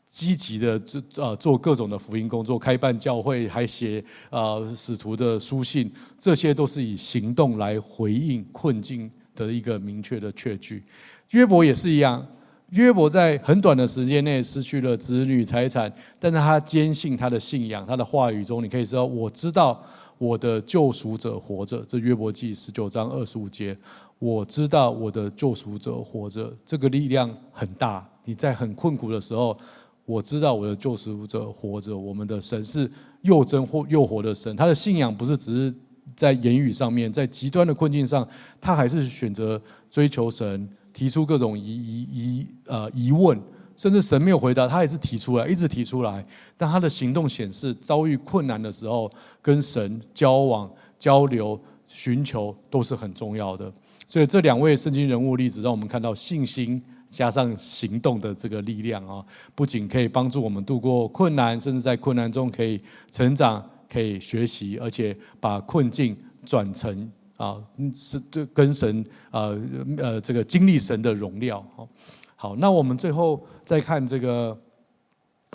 [0.06, 10.84] 积极的做呃做各种的福音工作，开办教会，还写呃使徒的书信，这些都是以行动来回应困境的一个明确的确据。
[11.30, 12.24] 约伯也是一样。
[12.70, 19.80] 约伯在很短的时间内失去了子女财产，但是他坚信他的信仰，他的话语中，你可以知道，我知道
[20.18, 21.84] 我的救赎者活着。
[21.86, 23.76] 这约伯记十九章二十五节，
[24.18, 28.04] 我知道我的救赎者活着，这个力量很大。
[28.24, 29.56] 你在很困苦的时候，
[30.04, 31.96] 我知道我的救赎者活着。
[31.96, 32.90] 我们的神是
[33.22, 35.74] 又真或又活的神，他的信仰不是只是
[36.16, 38.26] 在言语上面，在极端的困境上，
[38.60, 40.68] 他还是选择追求神。
[40.96, 43.38] 提出各种疑疑疑呃疑问，
[43.76, 46.24] 甚至神没有回答，他也是提出来，一直提出来。
[46.56, 53.70] 但他的行动显示，遭遇困难的时候，跟神交往、交流、寻求都是很重要的。
[54.06, 59.22] 所以这两位圣经人物例子，让我们看到信心加上行动的这个力量啊，
[59.54, 62.80] 不仅可以帮助我们度过困难，甚至在困难中可以
[63.10, 66.16] 成长、可以学习，而且把困境
[66.46, 67.12] 转成。
[67.36, 67.62] 啊，
[67.94, 69.60] 是对跟神呃
[69.98, 71.64] 呃这个经历神的荣耀。
[71.76, 71.88] 好，
[72.34, 74.58] 好，那我们最后再看这个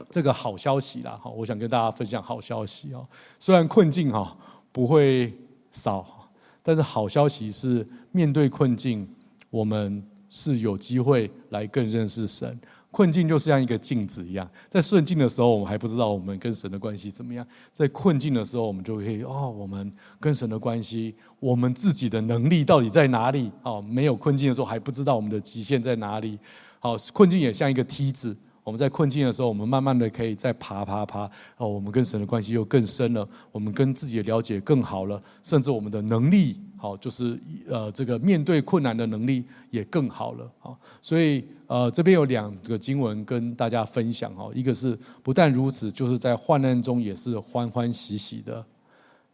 [0.09, 1.19] 这个好消息啦。
[1.21, 3.07] 好，我想跟大家分享好消息哦。
[3.39, 4.37] 虽然困境哈
[4.71, 5.33] 不会
[5.71, 6.29] 少，
[6.63, 9.07] 但是好消息是面对困境，
[9.49, 12.59] 我们是有机会来更认识神。
[12.91, 19.89] 困境就像一个镜子一样，在顺境的时候，我们还不知道我们跟神的关系怎么样；在困境的时候，我们就可以哦，我们
[20.19, 23.49] 跟神的关系，我们自己的能力到底在哪里？
[23.63, 26.37] 哦，没有困境的时候，还不知道我们的极限在哪里。
[26.79, 31.31] 好，困境也像一个梯子，我们在困境的时候，我们慢慢的可以再爬爬爬。
[31.55, 36.59] 哦，我们跟神的关系又更深了，我们跟自己的了解更好了，甚至我们的能力。
[36.81, 40.51] 好，就是呃，这个面对困难的能力也更好了。
[40.57, 44.33] 好，所以呃，这边有两个经文跟大家分享。
[44.33, 48.65] 哈，一个是不但如此，就是在患难中也是欢欢喜喜的，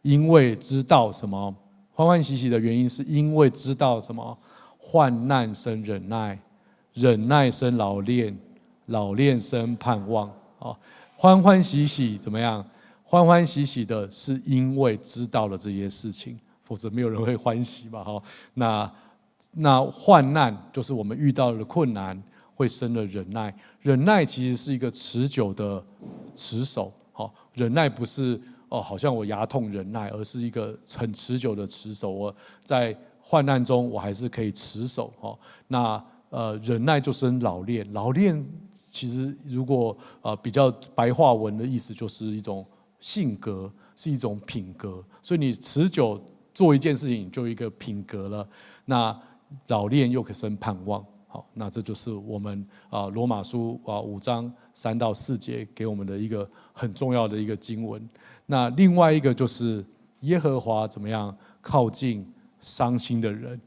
[0.02, 1.54] 因为知道什么？
[1.90, 4.36] 欢欢喜喜的原因是因为知道什么？
[4.76, 6.38] 患难生忍耐，
[6.92, 8.38] 忍耐生老练，
[8.86, 10.28] 老练生盼望。
[10.58, 10.76] 啊，
[11.16, 12.62] 欢欢喜喜怎么样？
[13.04, 16.38] 欢欢喜喜的是因为知道了这些事情。
[16.68, 18.22] 否则没有人会欢喜嘛，哈。
[18.52, 18.92] 那
[19.52, 22.22] 那患难就是我们遇到的困难，
[22.54, 23.52] 会生了忍耐。
[23.80, 25.82] 忍耐其实是一个持久的
[26.36, 28.38] 持守，好，忍耐不是
[28.68, 32.10] 哦，好像我牙痛忍耐，而是一个很持久的持守。
[32.10, 35.36] 我在患难中，我还是可以持守，哈。
[35.68, 42.64] 那呃，忍耐就生老练，老练其实如果呃比较白话文的意思，就是一种
[43.00, 45.02] 性格，是一种品格。
[45.22, 46.20] 所以你持久。
[46.58, 48.48] 做一件事情就一个品格了，
[48.84, 49.16] 那
[49.68, 58.02] 老练又可生盼望，好，那这就是我们啊罗马书啊五章三到四节给我们的一个很重要的一个经文。
[58.44, 59.84] 那另外一个就是
[60.22, 62.28] 耶和华怎么样靠近
[62.60, 63.60] 伤心的人，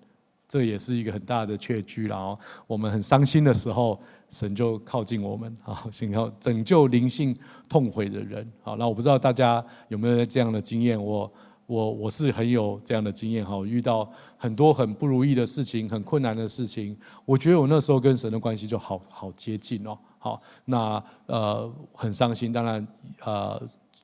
[0.50, 2.38] 这也是一个很大的确据然后。
[2.68, 7.34] 我们很伤心的时候，神就靠近我们啊，想要拯救灵性
[7.70, 8.46] 痛悔的人。
[8.62, 11.32] 好，那我不知道大家有没有这样的经验，我。
[11.72, 19.98] 我我是很有这样的经验哈，遇到很多很不如意的事情，很困难的事情，我觉得我那时候跟神的关系就好好接近哦。
[20.20, 22.86] 好，那呃很伤心，当然
[23.24, 23.62] 呃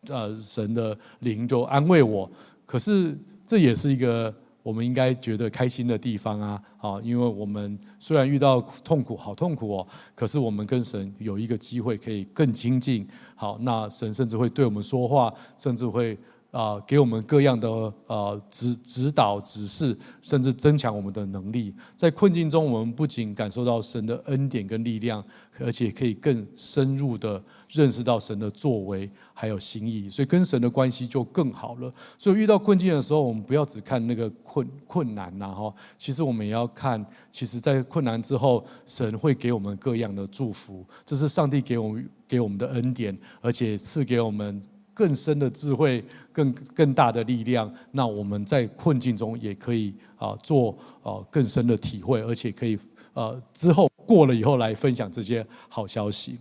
[0.08, 2.32] 呃神的灵就安慰我，
[2.66, 3.14] 可是
[3.46, 6.64] 这也是一个我们应该觉得开心的地方啊。
[6.78, 13.06] 好，因为我们虽然遇到痛苦，好痛苦哦，可是我们跟神有一个机会可以更亲近。
[13.36, 16.18] 好，那神甚至会对我们说话，甚至会。
[16.52, 17.70] 啊，给我们各样的
[18.08, 21.76] 呃指指导、指示，甚至增强我们的能力。
[21.96, 25.24] 在困境中，我们不仅感受到神的恩典跟力量，
[25.60, 30.10] 而且可以更深入的认识到神的作为还有心意。
[30.10, 31.92] 所以跟神的关系就更好了。
[32.18, 40.86] 所以遇到困境的时候，我们不要只看那个困困难呐，哈，其实我们也要看，其实在困难之后，神会给我们各样的祝福。
[41.06, 44.60] 这是上帝给我们给我们的恩典，而且赐给我们。
[44.98, 52.76] 更深的智慧、更更大的力量，那我们在困境中也可以啊做啊更深的体会，而且可以
[53.14, 56.40] 呃之后过了以后来分享这些好消息。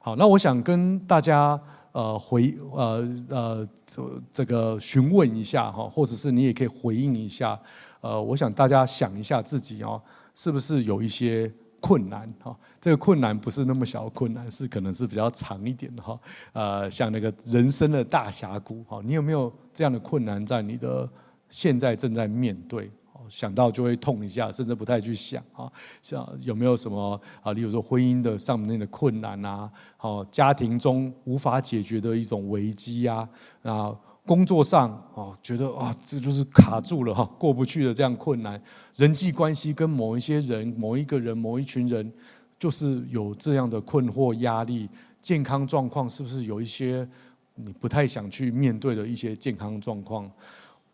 [0.00, 1.58] 好，那我想跟大家
[1.92, 7.58] 呃回呃呃这这个询问一下哈，或者是你也可以回应一下。
[8.02, 9.98] 呃，我想大家想一下自己哦，
[10.34, 11.50] 是不是有一些
[11.84, 12.56] 困难哈？
[12.80, 16.18] 这个困难不是那么小的困难，是可能是比较长一点的哈。
[16.54, 21.06] 呃，像那个人生的大峡谷哈，你有没有这样的困难在你的
[21.50, 22.90] 现在正在面对？
[23.28, 25.70] 想到就会痛一下，甚至不太去想啊。
[26.02, 27.52] 像有没有什么啊？
[27.52, 33.28] 例如说婚姻的上面的困难啊，好，家庭中无法解决的一种危机呀，
[33.62, 33.94] 啊，
[34.26, 38.58] 工作上啊，觉得啊，这就是卡住了哈，过不去的这样困难。
[38.96, 42.12] 人际关系跟某一些人、某一个人、某一群人，
[42.58, 44.88] 就是有这样的困惑、压力。
[45.20, 47.08] 健康状况是不是有一些
[47.54, 50.30] 你不太想去面对的一些健康状况？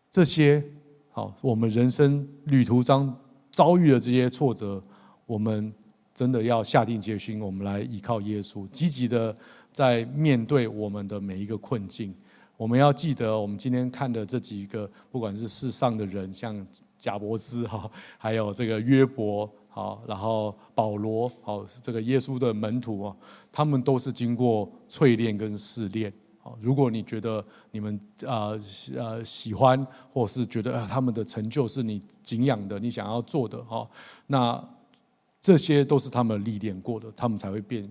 [0.09, 0.63] 这些。
[1.13, 3.13] 好，我们人生旅途中
[3.51, 4.81] 遭遇的这些挫折，
[5.25, 5.73] 我们
[6.15, 9.35] 真的要下定决心，我们来依靠耶稣，积极的
[9.73, 12.15] 在面对我们的每一个困境。
[12.55, 16.65] 我们要记得，我们今天看的这几个，不管是世上的人，像
[17.01, 23.15] 贾伯斯哈，还有这个约伯，好，然后保罗，好，这个耶稣的门徒啊，
[23.51, 26.13] 他们都是经过淬炼跟试炼。
[26.43, 28.51] 好如果你觉得你们啊
[28.95, 33.87] 呃喜欢，或是觉得他们的成就是你敬仰的，你想要做的哈，
[34.27, 34.63] 那
[35.39, 37.89] 这些都是他们历练过的，他们才会变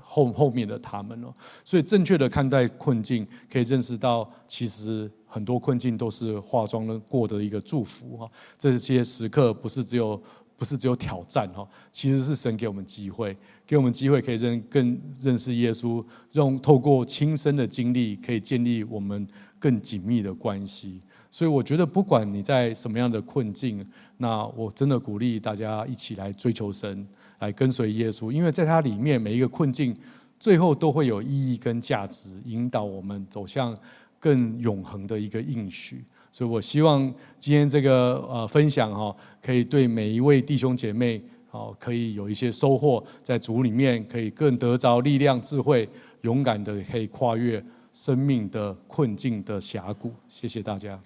[0.00, 1.32] 后后面的他们哦。
[1.64, 8.30] 所以正确的看待困境，可以认识到其实很多困境都是化妆了过的一个祝福哈。
[8.56, 10.22] 这些时刻不是只有。
[10.56, 19.26] 不是只有挑战哈，其实是神给我们机会，给我们机会可以认更认识耶稣，用透过亲身的经历，可以建立我们
[19.58, 21.00] 更紧密的关系。
[21.28, 23.84] 所以我觉得，不管你在什么样的困境，
[24.18, 27.04] 那我真的鼓励大家一起来追求神，
[27.40, 29.94] 来跟随耶稣，因为在它里面每一个困境，
[30.38, 33.76] 最后都会有意义跟价值，引导我们走向
[34.24, 36.02] 更永恒的一个应许。
[36.32, 37.02] 所以我希望
[37.38, 45.86] 今天这个呃分享哈，可以对每一位弟兄姐妹好，可以有一些收获，在主里面可以更得着力量、智慧，
[46.22, 47.62] 勇敢的可以跨越
[47.92, 50.10] 生命的困境的峡谷。
[50.26, 50.98] 谢谢大家。